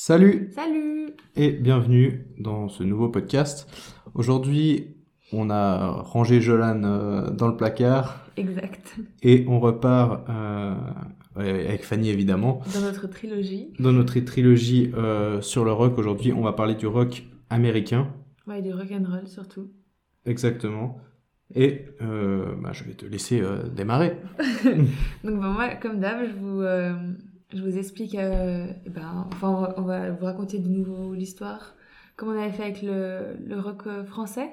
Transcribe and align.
Salut 0.00 0.48
Salut 0.54 1.08
et 1.34 1.50
bienvenue 1.50 2.24
dans 2.38 2.68
ce 2.68 2.84
nouveau 2.84 3.08
podcast. 3.08 3.68
Aujourd'hui, 4.14 4.94
on 5.32 5.50
a 5.50 5.90
rangé 5.90 6.40
Jolan 6.40 6.84
euh, 6.84 7.30
dans 7.30 7.48
le 7.48 7.56
placard 7.56 8.24
Exact. 8.36 8.94
et 9.24 9.44
on 9.48 9.58
repart 9.58 10.22
euh, 10.30 10.76
avec 11.34 11.82
Fanny 11.84 12.10
évidemment 12.10 12.62
Dans 12.72 12.80
notre 12.82 13.08
trilogie. 13.08 13.72
dans 13.80 13.90
notre 13.90 14.20
trilogie 14.20 14.92
euh, 14.96 15.40
sur 15.40 15.64
le 15.64 15.72
rock. 15.72 15.98
Aujourd'hui, 15.98 16.32
on 16.32 16.42
va 16.42 16.52
parler 16.52 16.76
du 16.76 16.86
rock 16.86 17.24
américain. 17.50 18.06
Ouais, 18.46 18.62
du 18.62 18.72
rock'n'roll 18.72 19.26
surtout. 19.26 19.68
Exactement. 20.26 21.00
Et 21.56 21.86
euh, 22.02 22.54
bah, 22.62 22.70
je 22.72 22.84
vais 22.84 22.94
te 22.94 23.04
laisser 23.04 23.42
démarrer. 23.74 24.16
Donc 25.24 25.40
bah, 25.40 25.48
moi, 25.48 25.68
comme 25.74 25.98
d'hab, 25.98 26.18
je 26.24 26.36
vous, 26.38 26.62
je 27.54 27.62
vous 27.62 27.78
explique, 27.78 28.14
euh, 28.14 28.66
eh 28.84 28.90
ben, 28.90 29.26
enfin, 29.32 29.74
on 29.76 29.82
va, 29.82 30.10
vous 30.10 30.24
raconter 30.24 30.58
de 30.58 30.68
nouveau 30.68 31.14
l'histoire, 31.14 31.74
comment 32.16 32.32
on 32.32 32.38
avait 32.38 32.52
fait 32.52 32.64
avec 32.64 32.82
le, 32.82 33.58
rock 33.58 33.86
euh, 33.86 34.04
français, 34.04 34.50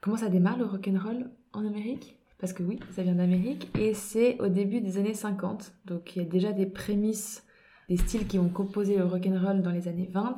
comment 0.00 0.16
ça 0.16 0.28
démarre 0.28 0.56
le 0.56 0.64
rock'n'roll 0.64 1.30
en 1.52 1.66
Amérique, 1.66 2.16
parce 2.38 2.52
que 2.52 2.62
oui, 2.62 2.78
ça 2.92 3.02
vient 3.02 3.16
d'Amérique, 3.16 3.68
et 3.78 3.94
c'est 3.94 4.40
au 4.40 4.48
début 4.48 4.80
des 4.80 4.98
années 4.98 5.14
50, 5.14 5.74
donc 5.86 6.14
il 6.14 6.22
y 6.22 6.24
a 6.24 6.28
déjà 6.28 6.52
des 6.52 6.66
prémices, 6.66 7.44
des 7.88 7.96
styles 7.96 8.26
qui 8.28 8.38
ont 8.38 8.48
composé 8.48 8.96
le 8.96 9.04
rock'n'roll 9.04 9.60
dans 9.62 9.72
les 9.72 9.88
années 9.88 10.08
20, 10.12 10.36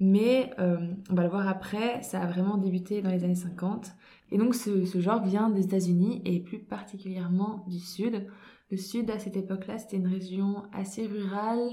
mais 0.00 0.50
euh, 0.58 0.76
on 1.10 1.14
va 1.14 1.22
le 1.22 1.30
voir 1.30 1.48
après, 1.48 2.02
ça 2.02 2.20
a 2.20 2.26
vraiment 2.26 2.58
débuté 2.58 3.00
dans 3.00 3.10
les 3.10 3.24
années 3.24 3.34
50, 3.34 3.92
et 4.30 4.36
donc 4.36 4.54
ce 4.54 5.00
genre 5.00 5.24
vient 5.24 5.48
des 5.48 5.64
États-Unis, 5.64 6.20
et 6.26 6.38
plus 6.40 6.58
particulièrement 6.58 7.64
du 7.66 7.78
Sud, 7.78 8.26
le 8.70 8.76
sud, 8.76 9.10
à 9.10 9.18
cette 9.18 9.36
époque-là, 9.36 9.78
c'était 9.78 9.96
une 9.96 10.06
région 10.06 10.64
assez 10.72 11.06
rurale, 11.06 11.70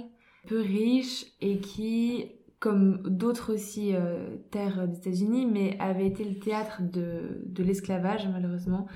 peu 0.47 0.61
riche 0.61 1.25
et 1.41 1.59
qui, 1.59 2.31
comme 2.59 3.01
d'autres 3.03 3.53
aussi 3.53 3.93
euh, 3.93 4.37
terres 4.51 4.87
des 4.87 4.97
États-Unis, 4.97 5.45
mais 5.45 5.77
avait 5.79 6.07
été 6.07 6.23
le 6.23 6.39
théâtre 6.39 6.81
de, 6.81 7.41
de 7.45 7.63
l'esclavage, 7.63 8.27
malheureusement. 8.27 8.87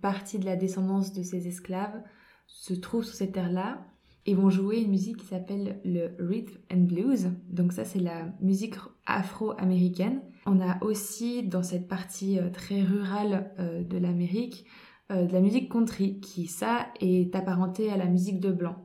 Partie 0.00 0.38
de 0.38 0.44
la 0.44 0.56
descendance 0.56 1.12
de 1.12 1.22
ces 1.22 1.48
esclaves 1.48 2.02
se 2.46 2.72
trouve 2.72 3.04
sur 3.04 3.14
cette 3.14 3.32
terre-là 3.32 3.84
et 4.24 4.34
vont 4.34 4.50
jouer 4.50 4.80
une 4.80 4.90
musique 4.90 5.18
qui 5.18 5.26
s'appelle 5.26 5.80
le 5.84 6.10
rhythm 6.18 6.52
and 6.72 6.82
blues. 6.82 7.30
Donc 7.48 7.72
ça, 7.72 7.84
c'est 7.84 7.98
la 7.98 8.26
musique 8.40 8.74
afro-américaine. 9.06 10.20
On 10.46 10.60
a 10.60 10.82
aussi, 10.84 11.42
dans 11.42 11.62
cette 11.62 11.88
partie 11.88 12.38
euh, 12.38 12.50
très 12.50 12.82
rurale 12.82 13.50
euh, 13.58 13.82
de 13.82 13.98
l'Amérique, 13.98 14.66
euh, 15.10 15.26
de 15.26 15.32
la 15.32 15.40
musique 15.40 15.70
country, 15.70 16.20
qui 16.20 16.46
ça 16.46 16.88
est 17.00 17.34
apparenté 17.34 17.90
à 17.90 17.96
la 17.96 18.06
musique 18.06 18.40
de 18.40 18.50
blanc. 18.50 18.76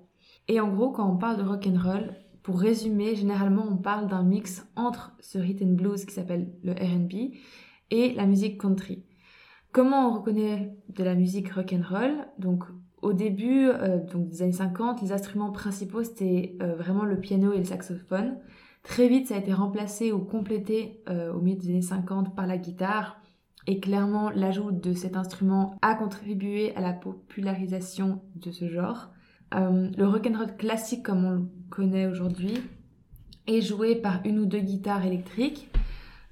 Et 0.48 0.60
en 0.60 0.74
gros, 0.74 0.92
quand 0.92 1.10
on 1.10 1.18
parle 1.18 1.38
de 1.38 1.44
rock 1.44 1.68
and 1.68 1.80
roll, 1.82 2.14
pour 2.44 2.60
résumer, 2.60 3.16
généralement 3.16 3.66
on 3.70 3.78
parle 3.78 4.08
d'un 4.08 4.24
mix 4.24 4.68
entre 4.76 5.16
ce 5.22 5.38
rhythm 5.38 5.76
blues 5.76 6.06
qui 6.06 6.14
s'appelle 6.14 6.52
le 6.62 6.74
R&B 6.74 7.34
et 7.90 8.14
la 8.14 8.26
musique 8.26 8.60
country. 8.60 9.04
Comment 9.72 10.10
on 10.10 10.14
reconnaît 10.14 10.78
de 10.90 11.04
la 11.04 11.16
musique 11.16 11.50
rock 11.54 11.74
and 11.74 11.84
roll? 11.90 12.28
Donc 12.38 12.66
au 13.02 13.14
début 13.14 13.70
euh, 13.70 14.00
donc 14.12 14.28
des 14.28 14.42
années 14.42 14.52
50, 14.52 15.02
les 15.02 15.14
instruments 15.14 15.52
principaux 15.52 16.04
c'était 16.04 16.58
euh, 16.62 16.76
vraiment 16.76 17.06
le 17.06 17.20
piano 17.20 17.54
et 17.54 17.60
le 17.60 17.64
saxophone. 17.64 18.38
Très 18.84 19.08
vite, 19.08 19.28
ça 19.28 19.36
a 19.36 19.38
été 19.38 19.54
remplacé 19.54 20.12
ou 20.12 20.20
complété 20.20 21.02
euh, 21.10 21.34
au 21.34 21.40
milieu 21.40 21.58
des 21.58 21.70
années 21.70 21.82
50 21.82 22.36
par 22.36 22.46
la 22.46 22.58
guitare. 22.58 23.22
Et 23.66 23.80
clairement, 23.80 24.30
l'ajout 24.30 24.72
de 24.72 24.94
cet 24.94 25.16
instrument 25.16 25.78
a 25.82 25.96
contribué 25.96 26.76
à 26.76 26.82
la 26.82 26.94
popularisation 26.94 28.22
de 28.36 28.52
ce 28.52 28.68
genre. 28.68 29.10
Euh, 29.56 29.90
le 29.98 30.08
rock'n'roll 30.08 30.56
classique, 30.58 31.04
comme 31.04 31.26
on 31.26 31.32
le 31.32 31.46
connaît 31.70 32.08
aujourd'hui, 32.08 32.58
est 33.48 33.62
joué 33.62 33.96
par 33.96 34.20
une 34.26 34.40
ou 34.40 34.46
deux 34.46 34.60
guitares 34.60 35.06
électriques, 35.06 35.70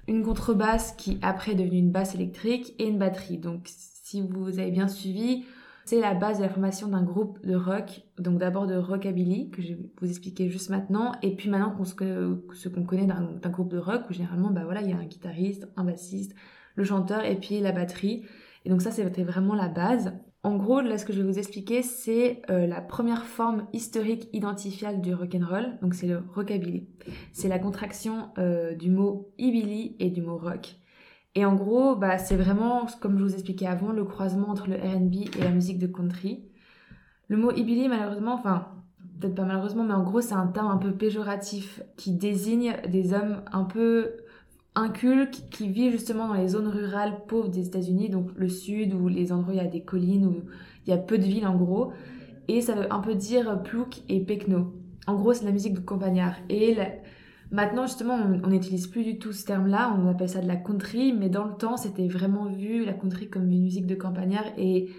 une 0.08 0.22
contrebasse 0.22 0.92
qui 0.92 1.18
après 1.22 1.52
est 1.52 1.54
devenue 1.56 1.78
une 1.78 1.92
basse 1.92 2.14
électrique 2.14 2.74
et 2.78 2.88
une 2.88 2.98
batterie. 2.98 3.38
Donc, 3.38 3.62
si 3.66 4.20
vous 4.20 4.58
avez 4.58 4.70
bien 4.70 4.88
suivi, 4.88 5.44
c'est 5.84 6.00
la 6.00 6.14
base 6.14 6.38
de 6.38 6.42
la 6.42 6.48
formation 6.48 6.88
d'un 6.88 7.02
groupe 7.02 7.44
de 7.44 7.54
rock, 7.54 8.02
donc 8.18 8.38
d'abord 8.38 8.66
de 8.66 8.76
rockabilly, 8.76 9.50
que 9.50 9.62
je 9.62 9.68
vais 9.68 9.78
vous 10.00 10.08
expliquer 10.08 10.48
juste 10.48 10.70
maintenant, 10.70 11.12
et 11.22 11.34
puis 11.34 11.48
maintenant 11.48 11.76
ce 11.84 12.68
qu'on 12.68 12.84
connaît 12.84 13.06
d'un 13.06 13.32
d'un 13.40 13.50
groupe 13.50 13.70
de 13.70 13.78
rock, 13.78 14.02
où 14.08 14.12
généralement, 14.12 14.50
bah 14.50 14.62
voilà, 14.64 14.82
il 14.82 14.90
y 14.90 14.92
a 14.92 14.96
un 14.96 15.04
guitariste, 15.04 15.68
un 15.76 15.84
bassiste, 15.84 16.34
le 16.74 16.84
chanteur 16.84 17.24
et 17.24 17.36
puis 17.36 17.60
la 17.60 17.72
batterie. 17.72 18.24
Et 18.64 18.70
donc 18.70 18.82
ça, 18.82 18.90
c'était 18.90 19.24
vraiment 19.24 19.54
la 19.54 19.68
base. 19.68 20.12
En 20.44 20.56
gros, 20.56 20.80
là, 20.80 20.98
ce 20.98 21.04
que 21.04 21.12
je 21.12 21.20
vais 21.20 21.26
vous 21.26 21.38
expliquer, 21.38 21.82
c'est 21.82 22.42
euh, 22.50 22.66
la 22.66 22.80
première 22.80 23.24
forme 23.24 23.66
historique 23.72 24.28
identifiable 24.32 25.00
du 25.00 25.14
rock'n'roll, 25.14 25.78
donc 25.82 25.94
c'est 25.94 26.08
le 26.08 26.20
rockabilly. 26.34 26.88
C'est 27.32 27.48
la 27.48 27.60
contraction 27.60 28.30
euh, 28.38 28.74
du 28.74 28.90
mot 28.90 29.32
hillbilly 29.38 29.94
et 30.00 30.10
du 30.10 30.20
mot 30.20 30.36
rock. 30.36 30.74
Et 31.36 31.44
en 31.44 31.54
gros, 31.54 31.94
bah, 31.94 32.18
c'est 32.18 32.36
vraiment, 32.36 32.86
comme 33.00 33.18
je 33.18 33.22
vous 33.22 33.34
expliquais 33.34 33.66
avant, 33.66 33.92
le 33.92 34.04
croisement 34.04 34.48
entre 34.48 34.68
le 34.68 34.76
R&B 34.76 35.28
et 35.38 35.44
la 35.44 35.50
musique 35.50 35.78
de 35.78 35.86
country. 35.86 36.44
Le 37.28 37.36
mot 37.36 37.52
hillbilly, 37.52 37.88
malheureusement, 37.88 38.34
enfin, 38.34 38.66
peut-être 39.20 39.36
pas 39.36 39.44
malheureusement, 39.44 39.84
mais 39.84 39.94
en 39.94 40.02
gros, 40.02 40.20
c'est 40.20 40.34
un 40.34 40.48
terme 40.48 40.72
un 40.72 40.76
peu 40.76 40.92
péjoratif 40.92 41.82
qui 41.96 42.12
désigne 42.12 42.76
des 42.88 43.14
hommes 43.14 43.42
un 43.52 43.64
peu 43.64 44.16
incultes 44.74 45.48
qui 45.50 45.68
vivent 45.68 45.92
justement 45.92 46.28
dans 46.28 46.34
les 46.34 46.48
zones 46.48 46.68
rurales 46.68 47.24
pauvres 47.26 47.48
des 47.48 47.66
États-Unis, 47.66 48.08
donc 48.08 48.30
le 48.36 48.48
sud 48.48 48.94
ou 48.94 49.08
les 49.08 49.32
endroits 49.32 49.54
où 49.54 49.56
il 49.56 49.62
y 49.62 49.66
a 49.66 49.68
des 49.68 49.82
collines, 49.82 50.26
où 50.26 50.42
il 50.86 50.90
y 50.90 50.92
a 50.92 50.98
peu 50.98 51.18
de 51.18 51.24
villes 51.24 51.46
en 51.46 51.56
gros. 51.56 51.92
Et 52.48 52.60
ça 52.60 52.74
veut 52.74 52.92
un 52.92 53.00
peu 53.00 53.14
dire 53.14 53.62
plouc 53.62 54.02
et 54.08 54.20
pecno. 54.20 54.74
En 55.06 55.14
gros, 55.14 55.32
c'est 55.32 55.44
la 55.44 55.52
musique 55.52 55.74
de 55.74 55.80
campagnard. 55.80 56.34
Et 56.48 56.76
maintenant, 57.50 57.86
justement, 57.86 58.18
on 58.42 58.48
n'utilise 58.48 58.86
plus 58.86 59.04
du 59.04 59.18
tout 59.18 59.32
ce 59.32 59.44
terme-là, 59.44 59.96
on 59.98 60.08
appelle 60.08 60.28
ça 60.28 60.40
de 60.40 60.48
la 60.48 60.56
country, 60.56 61.12
mais 61.12 61.28
dans 61.28 61.44
le 61.44 61.54
temps, 61.54 61.76
c'était 61.76 62.08
vraiment 62.08 62.46
vu 62.46 62.84
la 62.84 62.92
country 62.92 63.28
comme 63.28 63.50
une 63.50 63.62
musique 63.62 63.86
de 63.86 63.94
campagnard. 63.94 64.44
Et 64.58 64.90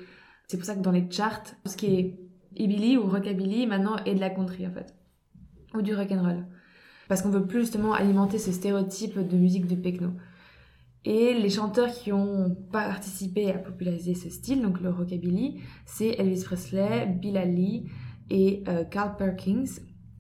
c'est 0.48 0.58
pour 0.58 0.66
ça 0.66 0.76
que 0.76 0.82
dans 0.82 0.92
les 0.92 1.10
charts, 1.10 1.56
ce 1.66 1.76
qui 1.76 1.88
est 1.88 2.20
hillbilly 2.56 2.98
ou 2.98 3.08
rockabilly, 3.08 3.68
maintenant, 3.68 3.98
est 4.06 4.16
de 4.16 4.20
la 4.20 4.30
country 4.30 4.68
en 4.68 4.72
fait. 4.72 4.94
Ou 5.74 5.82
du 5.82 5.96
rock'n'roll. 5.96 6.46
Parce 7.08 7.22
qu'on 7.22 7.30
veut 7.30 7.46
plus 7.46 7.62
justement 7.62 7.94
alimenter 7.94 8.38
ce 8.38 8.52
stéréotype 8.52 9.20
de 9.20 9.38
musique 9.38 9.68
de 9.68 9.76
pecno. 9.76 10.12
Et 11.06 11.34
les 11.34 11.50
chanteurs 11.50 11.92
qui 11.92 12.14
ont 12.14 12.56
participé 12.72 13.52
à 13.52 13.58
populariser 13.58 14.14
ce 14.14 14.30
style, 14.30 14.62
donc 14.62 14.80
le 14.80 14.90
rockabilly, 14.90 15.62
c'est 15.86 16.16
Elvis 16.18 16.44
Presley, 16.46 17.08
Bill 17.08 17.38
Haley 17.38 17.84
et 18.30 18.64
euh, 18.70 18.86
Carl 18.86 19.18
Perkins. 19.18 19.66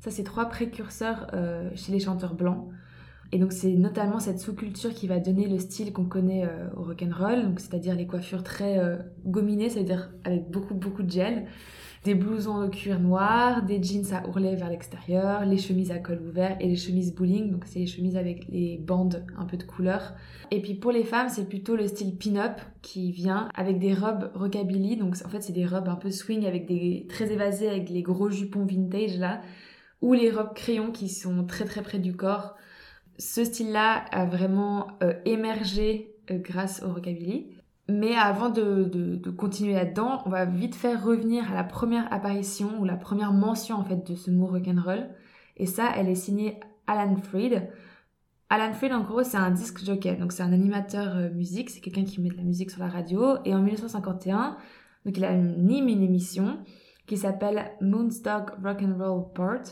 Ça, 0.01 0.11
c'est 0.11 0.23
trois 0.23 0.45
précurseurs 0.49 1.27
euh, 1.33 1.69
chez 1.75 1.93
les 1.93 1.99
chanteurs 1.99 2.35
blancs. 2.35 2.67
Et 3.33 3.39
donc, 3.39 3.51
c'est 3.51 3.73
notamment 3.73 4.19
cette 4.19 4.39
sous-culture 4.39 4.93
qui 4.93 5.07
va 5.07 5.17
donner 5.17 5.47
le 5.47 5.57
style 5.57 5.91
qu'on 5.91 6.05
connaît 6.05 6.45
euh, 6.45 6.67
au 6.77 6.83
rock'n'roll, 6.83 7.55
c'est-à-dire 7.57 7.95
les 7.95 8.05
coiffures 8.05 8.43
très 8.43 8.77
euh, 8.77 8.97
gominées, 9.25 9.69
c'est-à-dire 9.71 10.11
avec 10.23 10.51
beaucoup, 10.51 10.75
beaucoup 10.75 11.01
de 11.01 11.09
gel, 11.09 11.47
des 12.03 12.15
blousons 12.15 12.61
de 12.61 12.67
cuir 12.67 12.99
noir, 12.99 13.63
des 13.63 13.81
jeans 13.81 14.13
à 14.13 14.27
ourlet 14.27 14.55
vers 14.55 14.69
l'extérieur, 14.69 15.45
les 15.45 15.57
chemises 15.57 15.91
à 15.91 15.99
col 15.99 16.21
ouvert 16.21 16.57
et 16.59 16.67
les 16.67 16.75
chemises 16.75 17.15
bowling, 17.15 17.51
donc 17.51 17.63
c'est 17.65 17.79
les 17.79 17.87
chemises 17.87 18.17
avec 18.17 18.47
les 18.49 18.77
bandes 18.77 19.25
un 19.37 19.45
peu 19.45 19.55
de 19.55 19.63
couleur. 19.63 20.13
Et 20.51 20.61
puis 20.61 20.73
pour 20.73 20.91
les 20.91 21.05
femmes, 21.05 21.29
c'est 21.29 21.47
plutôt 21.47 21.75
le 21.77 21.87
style 21.87 22.17
pin-up 22.17 22.59
qui 22.81 23.11
vient 23.11 23.47
avec 23.55 23.79
des 23.79 23.93
robes 23.93 24.31
rockabilly, 24.33 24.97
donc 24.97 25.15
en 25.25 25.29
fait 25.29 25.41
c'est 25.41 25.53
des 25.53 25.65
robes 25.65 25.87
un 25.87 25.95
peu 25.95 26.11
swing 26.11 26.45
avec 26.45 26.65
des 26.65 27.07
très 27.07 27.31
évasées 27.31 27.69
avec 27.69 27.89
les 27.89 28.01
gros 28.01 28.29
jupons 28.29 28.65
vintage 28.65 29.17
là, 29.17 29.41
ou 30.01 30.13
les 30.13 30.29
robes 30.29 30.53
crayons 30.53 30.91
qui 30.91 31.07
sont 31.07 31.45
très 31.45 31.63
très 31.63 31.81
près 31.81 31.99
du 31.99 32.13
corps. 32.15 32.55
Ce 33.17 33.45
style-là 33.45 34.03
a 34.11 34.25
vraiment 34.25 34.87
euh, 35.03 35.13
émergé 35.23 36.15
euh, 36.31 36.37
grâce 36.37 36.83
au 36.83 36.91
rockabilly. 36.91 37.52
Mais 37.89 38.15
avant 38.15 38.49
de, 38.49 38.85
de- 38.85 39.15
de 39.17 39.29
continuer 39.29 39.73
là-dedans, 39.73 40.21
on 40.25 40.29
va 40.29 40.45
vite 40.45 40.73
faire 40.75 41.03
revenir 41.03 41.51
à 41.51 41.53
la 41.53 41.63
première 41.65 42.11
apparition 42.13 42.79
ou 42.79 42.85
la 42.85 42.95
première 42.95 43.33
mention 43.33 43.75
en 43.75 43.83
fait 43.83 44.07
de 44.09 44.15
ce 44.15 44.31
mot 44.31 44.47
rock'n'roll. 44.47 45.09
Et 45.57 45.65
ça, 45.65 45.89
elle 45.95 46.07
est 46.07 46.15
signée 46.15 46.59
Alan 46.87 47.15
Freed. 47.17 47.69
Alan 48.49 48.71
Freed, 48.73 48.93
en 48.93 49.01
gros, 49.01 49.23
c'est 49.23 49.37
un 49.37 49.51
disque 49.51 49.83
jockey. 49.83 50.15
Donc, 50.15 50.31
c'est 50.31 50.43
un 50.43 50.53
animateur 50.53 51.15
euh, 51.17 51.29
musique. 51.31 51.69
C'est 51.69 51.81
quelqu'un 51.81 52.03
qui 52.05 52.21
met 52.21 52.29
de 52.29 52.37
la 52.37 52.43
musique 52.43 52.71
sur 52.71 52.79
la 52.81 52.87
radio. 52.89 53.35
Et 53.45 53.53
en 53.53 53.61
1951, 53.61 54.57
donc, 55.05 55.17
il 55.17 55.25
anime 55.25 55.87
une 55.89 56.03
émission 56.03 56.59
qui 57.05 57.17
s'appelle 57.17 57.71
Moonstock 57.81 58.51
Rock'n'Roll 58.63 59.33
Part 59.33 59.63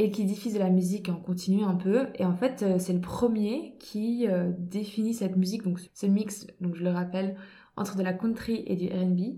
et 0.00 0.10
qui 0.10 0.24
diffuse 0.24 0.54
de 0.54 0.58
la 0.58 0.70
musique 0.70 1.10
en 1.10 1.16
continu 1.16 1.62
un 1.62 1.74
peu. 1.74 2.06
Et 2.14 2.24
en 2.24 2.34
fait, 2.34 2.62
euh, 2.62 2.76
c'est 2.78 2.94
le 2.94 3.02
premier 3.02 3.76
qui 3.78 4.26
euh, 4.26 4.50
définit 4.56 5.12
cette 5.12 5.36
musique, 5.36 5.62
donc 5.62 5.78
ce 5.92 6.06
mix, 6.06 6.46
donc 6.62 6.74
je 6.74 6.82
le 6.82 6.90
rappelle, 6.90 7.36
entre 7.76 7.98
de 7.98 8.02
la 8.02 8.14
country 8.14 8.64
et 8.66 8.76
du 8.76 8.86
R&B. 8.86 9.36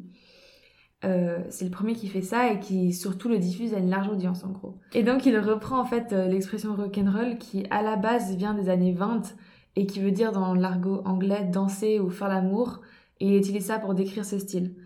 Euh, 1.05 1.41
c'est 1.51 1.65
le 1.65 1.73
premier 1.73 1.95
qui 1.95 2.07
fait 2.07 2.23
ça 2.23 2.53
et 2.53 2.61
qui 2.61 2.93
surtout 2.93 3.29
le 3.29 3.39
diffuse 3.39 3.75
à 3.75 3.79
une 3.79 3.91
large 3.91 4.09
audience 4.09 4.45
en 4.45 4.51
gros. 4.51 4.79
Et 4.93 5.03
donc 5.03 5.27
il 5.27 5.37
reprend 5.37 5.81
en 5.81 5.85
fait 5.85 6.13
l'expression 6.13 6.77
rock'n'roll 6.77 7.39
qui 7.39 7.67
à 7.71 7.83
la 7.83 7.97
base 7.97 8.37
vient 8.37 8.55
des 8.55 8.69
années 8.69 8.93
20 8.93 9.35
et 9.75 9.87
qui 9.87 9.99
veut 9.99 10.13
dire 10.13 10.31
dans 10.31 10.55
l'argot 10.55 11.03
anglais 11.05 11.43
danser 11.53 11.99
ou 11.99 12.09
faire 12.09 12.29
l'amour 12.29 12.83
et 13.19 13.27
il 13.27 13.37
utilise 13.37 13.67
ça 13.67 13.81
pour 13.81 13.95
décrire 13.95 14.25
ce 14.25 14.39
style. 14.39 14.77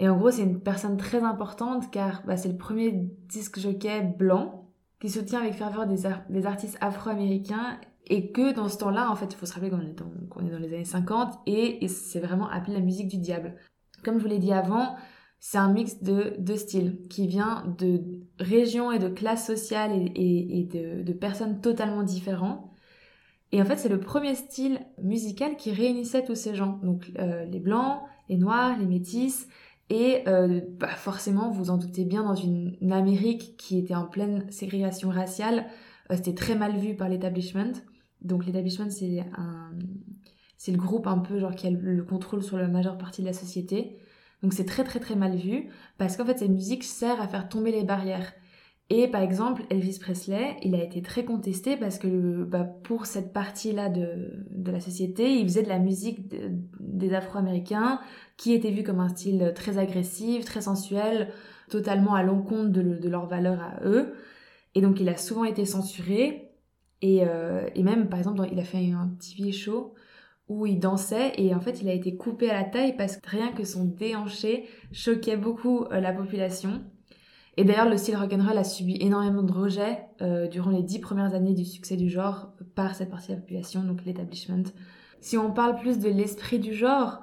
Et 0.00 0.08
en 0.08 0.16
gros 0.16 0.32
c'est 0.32 0.42
une 0.42 0.58
personne 0.58 0.96
très 0.96 1.22
importante 1.22 1.92
car 1.92 2.24
bah, 2.26 2.36
c'est 2.36 2.48
le 2.48 2.56
premier 2.56 2.90
disque 3.28 3.60
jockey 3.60 4.02
blanc 4.18 4.61
qui 5.02 5.10
soutient 5.10 5.40
avec 5.40 5.54
ferveur 5.54 5.88
des, 5.88 6.02
des 6.30 6.46
artistes 6.46 6.78
afro-américains 6.80 7.80
et 8.06 8.30
que 8.30 8.54
dans 8.54 8.68
ce 8.68 8.78
temps-là, 8.78 9.10
en 9.10 9.16
fait, 9.16 9.32
il 9.32 9.36
faut 9.36 9.46
se 9.46 9.52
rappeler 9.52 9.68
qu'on 9.68 9.80
est, 9.80 9.98
dans, 9.98 10.46
est 10.46 10.50
dans 10.50 10.58
les 10.60 10.72
années 10.72 10.84
50 10.84 11.40
et, 11.46 11.88
c'est 11.88 12.20
vraiment 12.20 12.48
appelé 12.48 12.74
la 12.74 12.80
musique 12.80 13.08
du 13.08 13.18
diable. 13.18 13.56
Comme 14.04 14.18
je 14.18 14.22
vous 14.22 14.28
l'ai 14.28 14.38
dit 14.38 14.52
avant, 14.52 14.94
c'est 15.40 15.58
un 15.58 15.72
mix 15.72 16.04
de 16.04 16.36
deux 16.38 16.54
styles 16.54 17.00
qui 17.10 17.26
vient 17.26 17.64
de 17.78 18.00
régions 18.38 18.92
et 18.92 19.00
de 19.00 19.08
classes 19.08 19.44
sociales 19.44 19.90
et, 20.14 20.68
de, 20.72 21.02
de, 21.02 21.12
personnes 21.12 21.60
totalement 21.60 22.04
différentes. 22.04 22.64
Et 23.50 23.60
en 23.60 23.64
fait, 23.64 23.78
c'est 23.78 23.88
le 23.88 23.98
premier 23.98 24.36
style 24.36 24.78
musical 25.02 25.56
qui 25.56 25.72
réunissait 25.72 26.24
tous 26.24 26.36
ces 26.36 26.54
gens. 26.54 26.78
Donc 26.84 27.10
euh, 27.18 27.44
les 27.46 27.58
blancs, 27.58 28.02
les 28.28 28.36
noirs, 28.36 28.78
les 28.78 28.86
métis. 28.86 29.48
Et 29.92 30.26
euh, 30.26 30.62
bah 30.78 30.88
forcément, 30.88 31.50
vous 31.50 31.68
en 31.68 31.76
doutez 31.76 32.06
bien, 32.06 32.22
dans 32.22 32.34
une, 32.34 32.78
Amérique 32.90 33.58
qui 33.58 33.78
était 33.78 33.94
en 33.94 34.06
pleine 34.06 34.50
ségrégation 34.50 35.10
raciale, 35.10 35.66
euh, 36.10 36.16
c'était 36.16 36.34
très 36.34 36.54
mal 36.54 36.78
vu 36.78 36.96
par 36.96 37.10
l'établissement. 37.10 37.72
Donc 38.22 38.46
l'établissement, 38.46 38.88
c'est 38.88 40.72
le 40.72 40.78
groupe 40.78 41.06
un 41.06 41.18
peu 41.18 41.38
genre 41.38 41.54
qui 41.54 41.66
a 41.66 41.70
le 41.70 42.02
contrôle 42.04 42.42
sur 42.42 42.56
la 42.56 42.68
majeure 42.68 42.96
partie 42.96 43.20
de 43.20 43.26
la 43.26 43.34
société. 43.34 43.98
Donc 44.42 44.54
c'est 44.54 44.64
très 44.64 44.82
très 44.82 44.98
très 44.98 45.14
mal 45.14 45.36
vu 45.36 45.68
parce 45.98 46.16
qu'en 46.16 46.24
fait 46.24 46.38
cette 46.38 46.50
musique 46.50 46.84
sert 46.84 47.20
à 47.20 47.28
faire 47.28 47.50
tomber 47.50 47.70
les 47.70 47.84
barrières. 47.84 48.32
Et 48.94 49.08
par 49.08 49.22
exemple, 49.22 49.62
Elvis 49.70 49.98
Presley, 49.98 50.54
il 50.60 50.74
a 50.74 50.84
été 50.84 51.00
très 51.00 51.24
contesté 51.24 51.78
parce 51.78 51.98
que 51.98 52.44
bah, 52.44 52.64
pour 52.64 53.06
cette 53.06 53.32
partie-là 53.32 53.88
de, 53.88 54.44
de, 54.50 54.70
la 54.70 54.80
société, 54.80 55.32
il 55.32 55.44
faisait 55.44 55.62
de 55.62 55.70
la 55.70 55.78
musique 55.78 56.30
des 56.78 57.14
Afro-Américains 57.14 58.00
qui 58.36 58.52
était 58.52 58.70
vue 58.70 58.82
comme 58.82 59.00
un 59.00 59.08
style 59.08 59.54
très 59.54 59.78
agressif, 59.78 60.44
très 60.44 60.60
sensuel, 60.60 61.32
totalement 61.70 62.14
à 62.14 62.22
l'encontre 62.22 62.68
de, 62.68 63.08
leurs 63.08 63.26
valeurs 63.26 63.62
à 63.62 63.80
eux. 63.86 64.12
Et 64.74 64.82
donc 64.82 65.00
il 65.00 65.08
a 65.08 65.16
souvent 65.16 65.44
été 65.44 65.64
censuré. 65.64 66.50
Et, 67.00 67.26
euh, 67.26 67.66
et 67.74 67.82
même, 67.82 68.10
par 68.10 68.18
exemple, 68.18 68.46
il 68.52 68.60
a 68.60 68.64
fait 68.64 68.92
un 68.92 69.10
TV 69.18 69.52
show 69.52 69.94
où 70.48 70.66
il 70.66 70.78
dansait 70.78 71.32
et 71.38 71.54
en 71.54 71.60
fait 71.60 71.80
il 71.80 71.88
a 71.88 71.94
été 71.94 72.18
coupé 72.18 72.50
à 72.50 72.60
la 72.60 72.64
taille 72.64 72.94
parce 72.94 73.16
que 73.16 73.30
rien 73.30 73.52
que 73.52 73.64
son 73.64 73.86
déhanché 73.86 74.68
choquait 74.92 75.38
beaucoup 75.38 75.84
euh, 75.84 76.00
la 76.00 76.12
population. 76.12 76.82
Et 77.56 77.64
d'ailleurs, 77.64 77.88
le 77.88 77.98
style 77.98 78.16
rock'n'roll 78.16 78.56
a 78.56 78.64
subi 78.64 78.96
énormément 79.00 79.42
de 79.42 79.52
rejets 79.52 80.06
euh, 80.22 80.48
durant 80.48 80.70
les 80.70 80.82
dix 80.82 81.00
premières 81.00 81.34
années 81.34 81.52
du 81.52 81.64
succès 81.64 81.96
du 81.96 82.08
genre 82.08 82.52
par 82.74 82.94
cette 82.94 83.10
partie 83.10 83.28
de 83.28 83.34
la 83.34 83.40
population, 83.40 83.82
donc 83.82 84.04
l'établissement. 84.06 84.62
Si 85.20 85.36
on 85.36 85.52
parle 85.52 85.76
plus 85.76 85.98
de 85.98 86.08
l'esprit 86.08 86.58
du 86.58 86.72
genre, 86.72 87.20